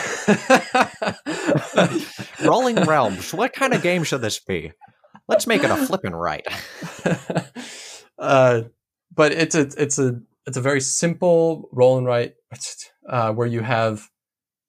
[2.43, 3.33] Rolling Realms.
[3.33, 4.71] What kind of game should this be?
[5.27, 6.45] Let's make it a flipping right.
[8.19, 8.61] uh,
[9.15, 12.33] but it's a it's a it's a very simple roll and write
[13.07, 14.09] uh, where you have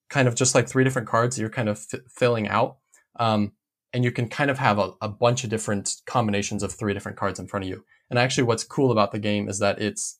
[0.08, 2.76] kind of just like three different cards that you're kind of f- filling out,
[3.18, 3.52] um,
[3.94, 7.16] and you can kind of have a, a bunch of different combinations of three different
[7.16, 7.84] cards in front of you.
[8.10, 10.18] And actually, what's cool about the game is that it's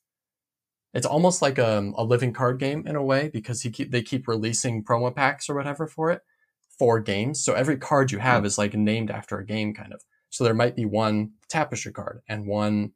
[0.94, 3.90] it's almost like a, um, a living card game in a way because he keep,
[3.90, 6.22] they keep releasing promo packs or whatever for it
[6.78, 7.44] for games.
[7.44, 8.46] So every card you have mm.
[8.46, 10.02] is like named after a game kind of.
[10.30, 12.92] So there might be one tapestry card and one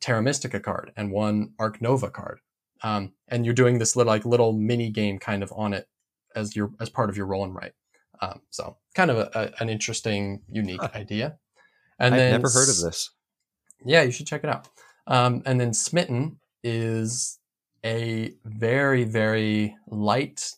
[0.00, 2.38] Terra Mystica card and one Arc Nova card.
[2.84, 5.88] Um, and you're doing this little like little mini game kind of on it
[6.36, 7.72] as your as part of your roll and write.
[8.20, 10.90] Um, so kind of a, a, an interesting, unique huh.
[10.94, 11.38] idea.
[11.98, 13.10] And I've then, never heard of this.
[13.84, 14.68] Yeah, you should check it out.
[15.06, 17.38] Um, and then Smitten is
[17.84, 20.52] a very, very light,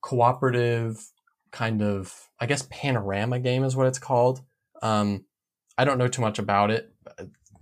[0.00, 1.12] cooperative
[1.50, 4.40] kind of, I guess, panorama game is what it's called.
[4.82, 5.26] Um,
[5.76, 6.92] I don't know too much about it.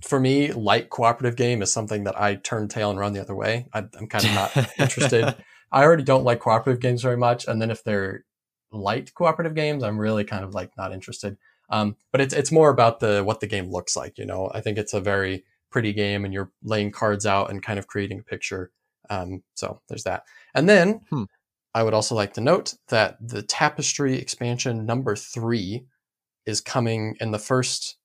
[0.02, 3.34] For me, light cooperative game is something that I turn tail and run the other
[3.34, 3.66] way.
[3.74, 5.34] I, am kind of not interested.
[5.72, 8.24] I already don't like cooperative games very much, and then if they're
[8.72, 11.36] light cooperative games, I'm really kind of like not interested.
[11.70, 14.18] Um, but it's it's more about the what the game looks like.
[14.18, 17.62] You know, I think it's a very pretty game and you're laying cards out and
[17.62, 18.72] kind of creating a picture.
[19.08, 20.24] Um, so there's that.
[20.54, 21.24] And then hmm.
[21.74, 25.86] I would also like to note that the Tapestry expansion number three
[26.46, 27.96] is coming in the first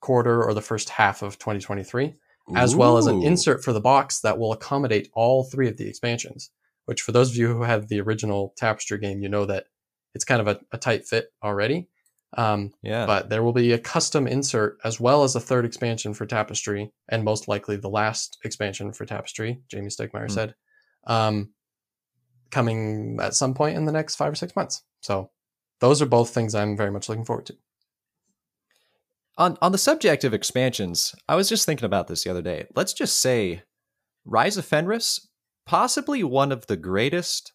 [0.00, 2.56] quarter or the first half of 2023, Ooh.
[2.56, 5.88] as well as an insert for the box that will accommodate all three of the
[5.88, 6.50] expansions.
[6.86, 9.66] Which, for those of you who have the original Tapestry game, you know that
[10.14, 11.88] it's kind of a, a tight fit already.
[12.34, 13.04] Um, yeah.
[13.06, 16.90] But there will be a custom insert as well as a third expansion for Tapestry,
[17.08, 19.60] and most likely the last expansion for Tapestry.
[19.72, 20.30] Jamey Stegmaier mm.
[20.30, 20.54] said,
[21.06, 21.52] um,
[22.50, 24.82] coming at some point in the next five or six months.
[25.00, 25.30] So
[25.80, 27.56] those are both things I'm very much looking forward to.
[29.38, 32.66] On on the subject of expansions, I was just thinking about this the other day.
[32.76, 33.62] Let's just say,
[34.24, 35.28] Rise of Fenris,
[35.66, 37.52] possibly one of the greatest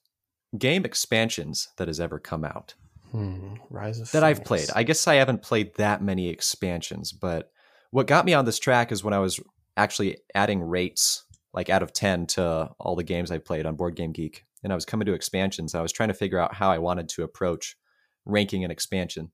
[0.60, 2.74] game expansions that has ever come out.
[3.12, 3.56] Hmm.
[3.70, 4.70] Rise of that I've played.
[4.76, 7.52] I guess I haven't played that many expansions, but
[7.92, 9.40] what got me on this track is when I was
[9.78, 13.96] actually adding rates, like out of ten, to all the games I've played on Board
[13.96, 15.74] Game Geek, and I was coming to expansions.
[15.74, 17.78] I was trying to figure out how I wanted to approach
[18.26, 19.32] ranking an expansion.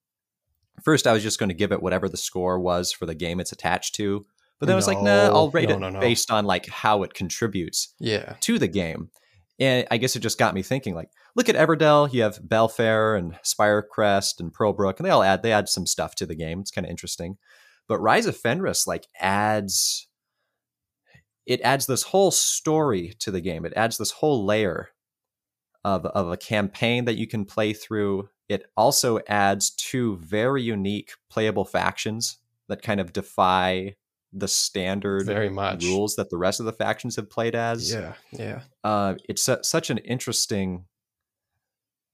[0.84, 3.40] First, I was just going to give it whatever the score was for the game
[3.40, 4.26] it's attached to,
[4.60, 6.68] but then no, I was like, nah, I'll rate no, it no, based on like
[6.68, 8.36] how it contributes yeah.
[8.42, 9.10] to the game.
[9.60, 12.12] And I guess it just got me thinking, like, look at Everdell.
[12.12, 16.16] You have Bellfaire and Spirecrest and Pearlbrook, and they all add they add some stuff
[16.16, 16.60] to the game.
[16.60, 17.38] It's kind of interesting.
[17.88, 20.08] But Rise of Fenris like adds
[21.46, 23.66] it adds this whole story to the game.
[23.66, 24.90] It adds this whole layer
[25.84, 28.30] of of a campaign that you can play through.
[28.50, 32.38] It also adds two very unique playable factions
[32.70, 33.96] that kind of defy
[34.34, 37.94] the standard very much rules that the rest of the factions have played as.
[37.94, 38.62] Yeah, yeah.
[38.84, 40.86] Uh, it's a, such an interesting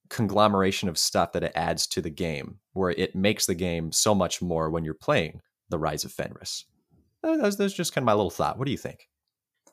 [0.09, 4.13] conglomeration of stuff that it adds to the game, where it makes the game so
[4.13, 5.39] much more when you're playing
[5.69, 6.65] the Rise of Fenris.
[7.21, 8.57] That's, that's just kind of my little thought.
[8.57, 9.07] What do you think?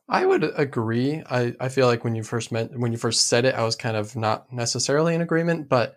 [0.09, 1.23] I would agree.
[1.29, 3.75] I, I feel like when you first met when you first said it, I was
[3.75, 5.97] kind of not necessarily in agreement, but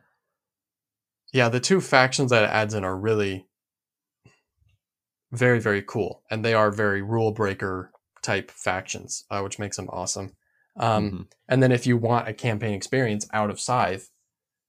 [1.31, 3.45] yeah, the two factions that it adds in are really
[5.31, 9.89] very very cool, and they are very rule breaker type factions, uh, which makes them
[9.89, 10.35] awesome.
[10.77, 11.21] Um, mm-hmm.
[11.47, 14.09] And then if you want a campaign experience out of Scythe,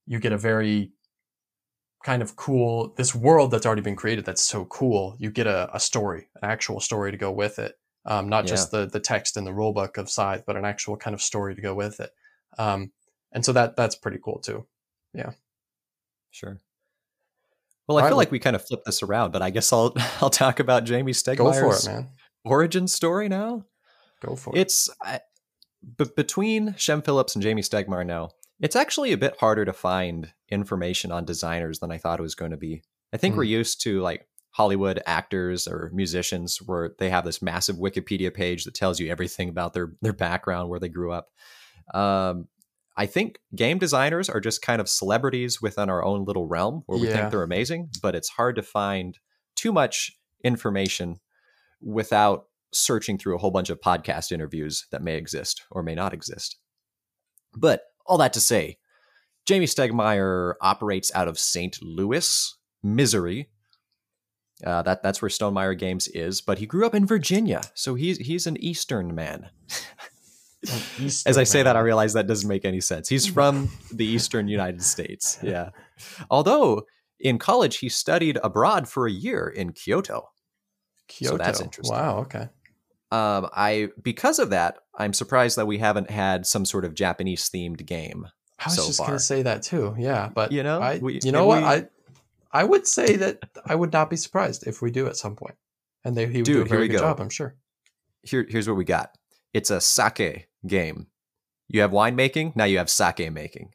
[0.06, 0.92] you get a very
[2.02, 5.16] kind of cool this world that's already been created that's so cool.
[5.18, 8.50] You get a, a story, an actual story to go with it, um, not yeah.
[8.50, 11.54] just the the text in the rulebook of Scythe, but an actual kind of story
[11.54, 12.10] to go with it.
[12.58, 12.92] Um,
[13.32, 14.66] and so that that's pretty cool too.
[15.14, 15.32] Yeah,
[16.30, 16.58] sure.
[17.90, 20.30] Well, I feel like we kind of flipped this around, but I guess I'll I'll
[20.30, 21.88] talk about Jamey Stegmaier's
[22.44, 23.64] origin story now.
[24.20, 24.60] Go for it.
[24.60, 25.20] It's I,
[25.96, 28.30] b- between Shem Phillips and Jamey Stegmaier now.
[28.60, 32.34] It's actually a bit harder to find information on designers than I thought it was
[32.34, 32.82] going to be.
[33.12, 33.38] I think mm.
[33.38, 38.64] we're used to like Hollywood actors or musicians where they have this massive Wikipedia page
[38.64, 41.30] that tells you everything about their their background, where they grew up.
[41.94, 42.46] Um,
[43.00, 46.98] I think game designers are just kind of celebrities within our own little realm where
[46.98, 47.14] we yeah.
[47.14, 49.18] think they're amazing, but it's hard to find
[49.56, 50.12] too much
[50.44, 51.16] information
[51.80, 52.44] without
[52.74, 56.58] searching through a whole bunch of podcast interviews that may exist or may not exist.
[57.56, 58.76] But all that to say,
[59.48, 61.78] Jamey Stegmaier operates out of St.
[61.80, 63.48] Louis, Missouri.
[64.62, 68.18] Uh, that that's where Stonemaier Games is, but he grew up in Virginia, so he's
[68.18, 69.48] he's an Eastern man.
[71.26, 73.08] As I say that, I realize that doesn't make any sense.
[73.08, 75.38] He's from the Eastern United States.
[75.42, 75.70] Yeah,
[76.30, 76.82] although
[77.18, 80.28] in college he studied abroad for a year in Kyoto.
[81.08, 81.34] Kyoto.
[81.36, 81.96] So that's interesting.
[81.96, 82.18] Wow.
[82.20, 82.48] Okay.
[83.12, 87.48] Um, I because of that, I'm surprised that we haven't had some sort of Japanese
[87.50, 88.26] themed game.
[88.58, 89.06] I was so just far.
[89.08, 89.94] gonna say that too.
[89.98, 91.58] Yeah, but You know, I, we- you know what?
[91.62, 91.86] we- I
[92.52, 95.54] I would say that I would not be surprised if we do at some point.
[96.04, 97.02] and they, he would do a very good go.
[97.04, 97.20] job.
[97.20, 97.56] I'm sure.
[98.22, 99.16] Here, here's what we got.
[99.54, 101.06] It's a sake game.
[101.68, 102.56] You have winemaking.
[102.56, 103.72] Now you have sake making.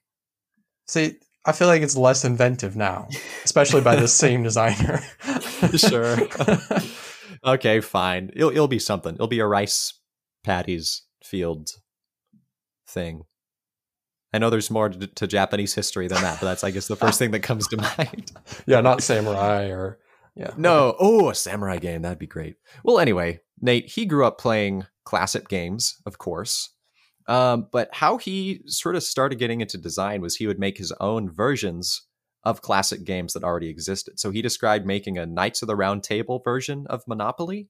[0.87, 1.15] See,
[1.45, 3.07] I feel like it's less inventive now,
[3.43, 5.01] especially by the same designer.
[5.75, 6.17] Sure.
[7.45, 8.31] okay, fine.
[8.35, 9.13] It'll it'll be something.
[9.15, 9.93] It'll be a rice
[10.43, 11.69] patties field
[12.87, 13.23] thing.
[14.33, 16.97] I know there's more to, to Japanese history than that, but that's I guess the
[16.97, 18.31] first thing that comes to mind.
[18.65, 19.99] yeah, not samurai or
[20.35, 20.51] yeah.
[20.57, 22.57] No, oh, a samurai game that'd be great.
[22.83, 26.71] Well, anyway, Nate he grew up playing classic games, of course.
[27.27, 30.91] Um, but how he sort of started getting into design was he would make his
[30.99, 32.03] own versions
[32.43, 34.19] of classic games that already existed.
[34.19, 37.67] So he described making a Knights of the Round Table version of Monopoly,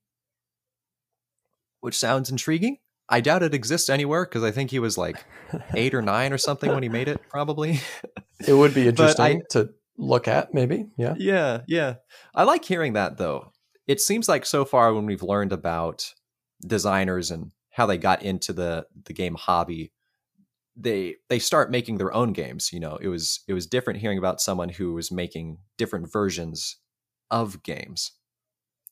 [1.80, 2.78] which sounds intriguing.
[3.08, 5.24] I doubt it exists anywhere because I think he was like
[5.76, 7.80] eight or nine or something when he made it, probably.
[8.45, 10.88] It would be But I- interesting to look at, maybe.
[10.97, 11.14] Yeah.
[11.18, 11.93] Yeah, yeah.
[12.36, 13.53] I like hearing that though.
[13.88, 16.14] It seems like so far when we've learned about
[16.68, 19.91] designers and how they got into the the game hobby,
[20.76, 22.71] they they start making their own games.
[22.73, 26.78] You know, it was it was different hearing about someone who was making different versions
[27.32, 28.11] of games.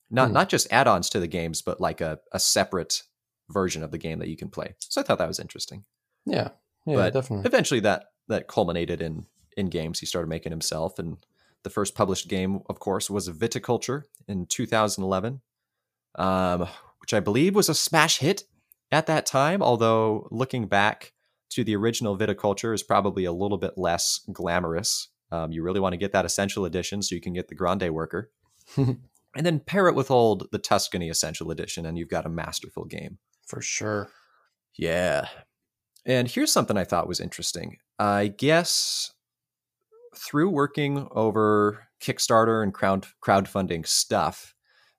[0.09, 0.34] Not Hmm.
[0.34, 3.03] not just add-ons to the games, but like a, a separate
[3.49, 4.75] version of the game that you can play.
[4.79, 5.84] So I thought that was interesting
[6.25, 6.49] Yeah.
[6.86, 7.45] Yeah, But definitely.
[7.45, 9.25] eventually that that culminated in
[9.57, 11.17] in games he started making himself and
[11.63, 15.41] the first published game of course was viticulture in 2011
[16.15, 16.67] um,
[16.99, 18.43] which i believe was a smash hit
[18.94, 21.12] at that time although looking back
[21.50, 25.94] to the original viticulture is probably a little bit less glamorous um, you really want
[25.94, 28.32] to get that essential edition so you can get the grande worker
[28.78, 29.00] and
[29.36, 33.18] then pair it with old the tuscany essential edition and you've got a masterful game
[33.46, 34.10] For sure.
[34.78, 35.28] yeah.
[36.06, 37.78] And here's something I thought was interesting.
[37.98, 39.14] I guess
[40.16, 44.54] through working over Kickstarter and crowd crowdfunding stuff,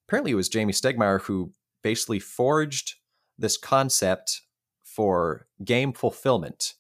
[0.09, 2.95] apparently it was Jamey Stegmaier who basically forged
[3.39, 4.43] this concept
[4.85, 6.75] for game fulfillment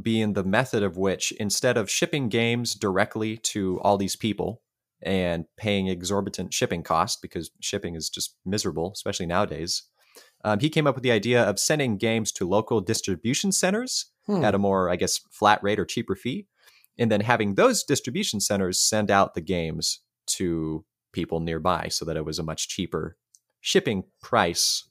[0.00, 4.60] being the method of which instead of shipping games directly to all these people
[5.02, 9.84] and paying exorbitant shipping costs because shipping is just miserable especially nowadays
[10.44, 14.44] um, he came up with the idea of sending games to local distribution centers Hmm.
[14.44, 16.46] at a more, I guess, flat rate or cheaper fee,
[16.98, 22.16] and then having those distribution centers send out the games to people nearby so that
[22.16, 23.16] it was a much cheaper
[23.60, 24.88] shipping price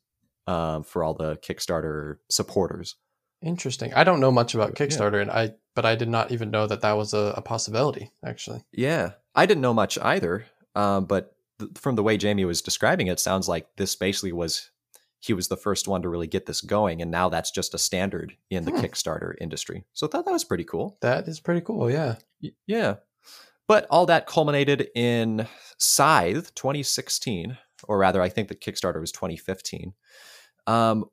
[0.47, 2.95] uh, for all the Kickstarter supporters.
[3.41, 3.93] Interesting.
[3.93, 4.85] I don't know much about Yeah.
[4.85, 8.11] Kickstarter, and I but I did not even know that that was a, a possibility.
[8.25, 12.61] Actually, Yeah, I didn't know much either, um, but th- from the way Jamey was
[12.61, 14.71] describing it, sounds like this basically was
[15.19, 17.77] he was the first one to really get this going, and now that's just a
[17.77, 18.77] standard in the Hmm.
[18.79, 19.83] Kickstarter industry.
[19.93, 20.97] So I thought that was pretty cool.
[21.01, 21.89] that is pretty cool.
[21.91, 22.15] Yeah.
[22.41, 22.95] Y- Yeah.
[23.67, 25.47] But all that culminated in
[25.79, 29.93] Scythe 2016, or rather, I think the Kickstarter was 2015.
[30.68, 31.05] Um,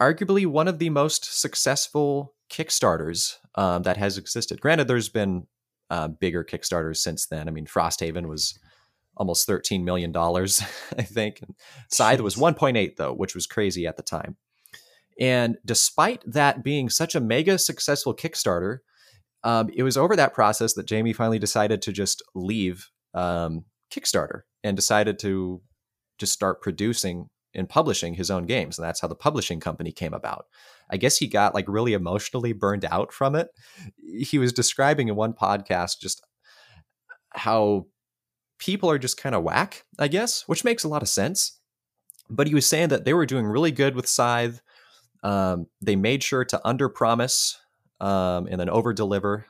[0.00, 4.60] arguably one of the most successful Kickstarters um, that has existed.
[4.60, 5.46] Granted, there's been
[5.90, 7.48] uh, bigger Kickstarters since then.
[7.48, 8.58] I mean, Frosthaven was
[9.16, 11.40] almost $13 million, I think.
[11.42, 11.54] And
[11.90, 14.36] Scythe was 1.8, though, which was crazy at the time.
[15.18, 18.78] And despite that being such a mega successful Kickstarter,
[19.44, 24.42] um, it was over that process that Jamey finally decided to just leave um, Kickstarter
[24.62, 25.62] and decided to
[26.18, 28.78] just start producing and publishing his own games.
[28.78, 30.46] And that's how the publishing company came about.
[30.90, 33.48] I guess he got like really emotionally burned out from it.
[33.96, 36.24] He was describing in one podcast just
[37.30, 37.86] how
[38.58, 41.58] people are just kind of whack, I guess, which makes a lot of sense.
[42.28, 44.60] But he was saying that they were doing really good with Scythe.
[45.22, 47.58] Um, they made sure to under promise
[48.00, 49.46] um, and then over deliver.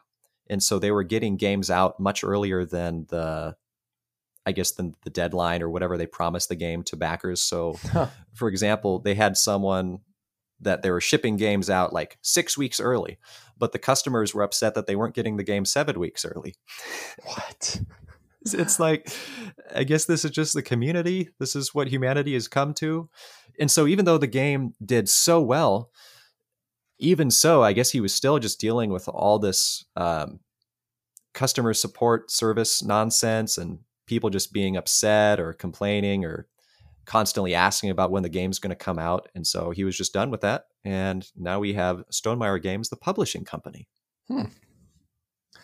[0.49, 3.57] And so they were getting games out much earlier than the,
[4.47, 7.40] I guess, than the deadline or whatever they promised the game to backers.
[7.40, 8.07] So, Huh.
[8.34, 9.99] for example, they had someone
[10.61, 13.18] that they were shipping games out like six weeks early,
[13.59, 16.55] but the customers were upset that they weren't getting the game seven weeks early.
[17.24, 17.80] What?
[18.40, 19.11] It's- It's like,
[19.74, 21.30] I guess this is just the community.
[21.40, 23.09] This is what humanity has come to.
[23.59, 25.90] And so, even though the game did so well,
[27.01, 30.38] even so, I guess he was still just dealing with all this um,
[31.34, 36.47] customer support service nonsense and people just being upset or complaining or
[37.05, 39.29] constantly asking about when the game's going to come out.
[39.35, 40.67] And so he was just done with that.
[40.85, 43.89] And now we have Stonemaier Games, the publishing company.
[44.29, 44.47] Hmm.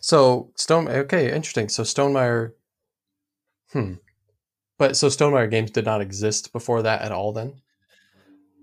[0.00, 1.68] So Stone, okay, interesting.
[1.68, 2.52] So Stonemaier,
[3.72, 3.94] hmm.
[4.78, 7.60] But so Stonemaier Games did not exist before that at all then?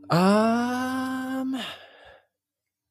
[0.10, 1.62] Um,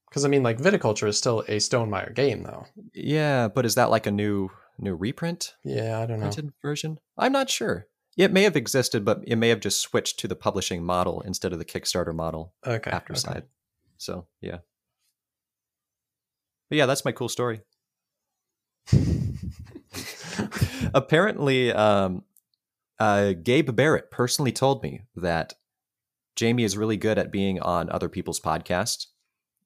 [0.09, 2.65] Because I mean, like Viticulture is still a Stonemaier game, though.
[2.95, 6.27] yeah, but is that like a new new reprint Yeah, I don't know.
[6.27, 6.99] printed version?
[7.17, 7.87] I'm not sure.
[8.17, 11.53] It may have existed, but it may have just switched to the publishing model instead
[11.53, 12.91] of the Kickstarter model Okay.
[12.91, 13.21] after okay.
[13.21, 13.43] side.
[13.97, 14.59] So yeah.
[16.69, 17.61] But yeah, that's my cool story.
[20.95, 22.25] Apparently, um,
[22.99, 25.55] uh, Gabe Barrett personally told me that
[26.37, 29.07] Jamey is really good at being on other people's podcasts.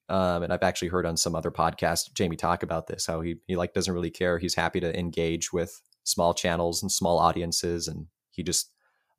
[0.08, 3.36] Um, and I've actually heard on some other podcasts Jamey talk about this how he
[3.46, 4.38] he like doesn't really care.
[4.38, 8.70] He's happy to engage with small channels and small audiences, and he just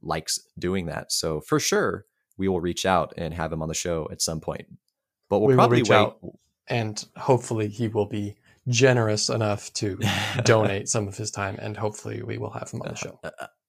[0.01, 1.11] likes doing that.
[1.11, 2.05] So for sure,
[2.38, 4.65] we will reach out and have him on the show at some point.
[5.29, 5.97] But we'll We probably reach wait.
[5.97, 6.19] out.
[6.67, 8.36] And hopefully he will be
[8.67, 9.97] generous enough to
[10.43, 13.19] donate some of his time, and hopefully we will have him on the show.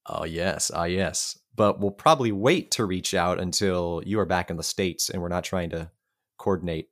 [0.06, 1.38] Oh yes, ah yes.
[1.56, 5.22] But we'll probably wait to reach out until you are back in the states, and
[5.22, 5.90] we're not trying to
[6.38, 6.88] coordinate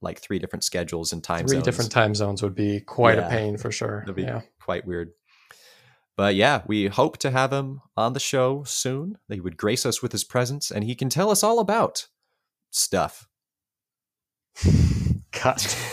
[0.00, 1.64] like three different schedules and time Three zones.
[1.64, 3.26] different time zones would be quite Yeah.
[3.26, 4.00] a pain for sure.
[4.00, 4.42] That'd be Yeah.
[4.60, 5.12] quite weird.
[6.16, 9.18] But yeah, we hope to have him on the show soon.
[9.28, 12.08] He would grace us with his presence, and he can tell us all about
[12.70, 13.28] stuff.
[15.32, 15.76] Cut.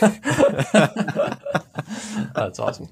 [2.34, 2.88] That's awesome.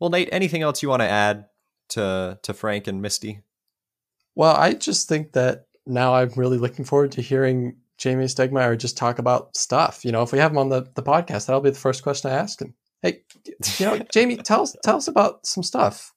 [0.00, 1.46] Well, Nate, anything else you want to add
[1.90, 3.40] to to Frank and Misty?
[4.34, 8.96] Well, I just think that now I'm really looking forward to hearing Jamey Stegmaier just
[8.96, 10.04] talk about stuff.
[10.04, 12.30] You know, if we have him on the, the podcast, that'll be the first question
[12.30, 12.74] I ask him.
[13.02, 13.22] Hey,
[13.78, 16.12] you know, Jamey, tell us tell us about some stuff.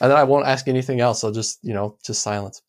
[0.00, 1.22] And then I won't ask anything else.
[1.24, 2.62] I'll just, you know, just silence.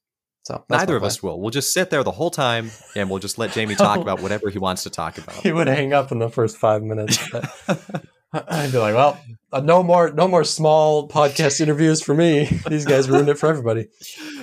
[0.44, 1.40] So Neither of us will.
[1.40, 4.50] We'll just sit there the whole time, and we'll just let Jamey talk about whatever
[4.50, 5.36] he wants to talk about.
[5.44, 7.18] He would hang up in the first five minutes.
[8.34, 9.20] I'd be like, well,
[9.52, 12.46] uh, no more, no more small podcast interviews for me.
[12.68, 13.88] These guys ruined it for everybody.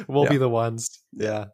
[0.09, 0.31] we'll Yeah.
[0.31, 1.01] be the ones.
[1.13, 1.47] Yeah.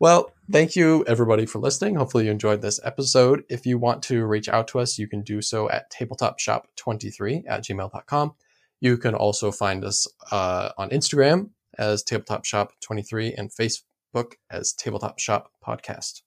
[0.00, 1.94] Well, thank you everybody for listening.
[1.94, 3.44] Hopefully you enjoyed this episode.
[3.48, 7.64] If you want to reach out to us, you can do so at tabletopshop23 at
[7.64, 8.34] gmail.com.
[8.80, 16.22] You can also find us uh, on Instagram as tabletopshop23 and Facebook as tabletopshop podcast.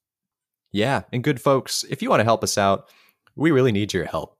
[0.71, 1.03] Yeah.
[1.11, 2.89] And good folks, if you want to help us out,
[3.35, 4.36] we really need your help.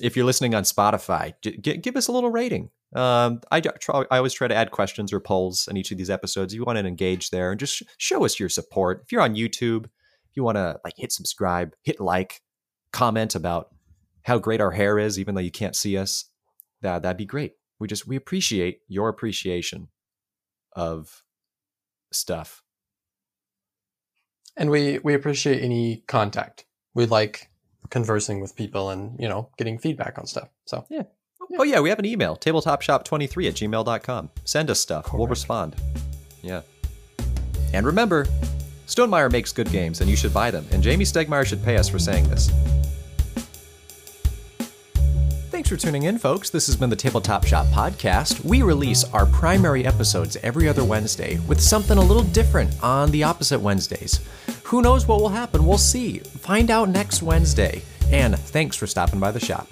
[0.00, 2.70] If you're listening on Spotify, g- give us a little rating.
[2.94, 6.10] Um, I, try, I always try to add questions or polls in each of these
[6.10, 6.52] episodes.
[6.52, 9.02] If you want to engage there and just sh- show us your support.
[9.04, 12.40] If you're on YouTube, if you want to like hit subscribe, hit like,
[12.92, 13.74] comment about
[14.22, 16.24] how great our hair is, even though you can't see us,
[16.80, 17.52] that that'd be great.
[17.78, 19.88] We just we appreciate your appreciation
[20.74, 21.22] of
[22.12, 22.62] stuff.
[24.56, 26.64] And we, we appreciate any contact.
[26.94, 27.50] We like
[27.90, 30.48] conversing with people and, you know, getting feedback on stuff.
[30.64, 31.04] So yeah.
[31.58, 34.30] Oh yeah, we have an email, tabletopshop23 at gmail.com.
[34.44, 35.12] Send us stuff.
[35.12, 35.76] We'll respond.
[36.42, 36.62] Yeah.
[37.72, 38.26] And remember,
[38.86, 40.66] Stonemaier makes good games and you should buy them.
[40.72, 42.50] And Jamey Stegmaier should pay us for saying this.
[45.50, 46.50] Thanks for tuning in, folks.
[46.50, 48.44] This has been the Tabletop Shop Podcast.
[48.44, 53.24] We release our primary episodes every other Wednesday with something a little different on the
[53.24, 54.20] opposite Wednesdays.
[54.66, 55.64] Who knows what will happen?
[55.64, 56.18] We'll see.
[56.18, 57.82] Find out next Wednesday.
[58.10, 59.68] And thanks for stopping by the shop.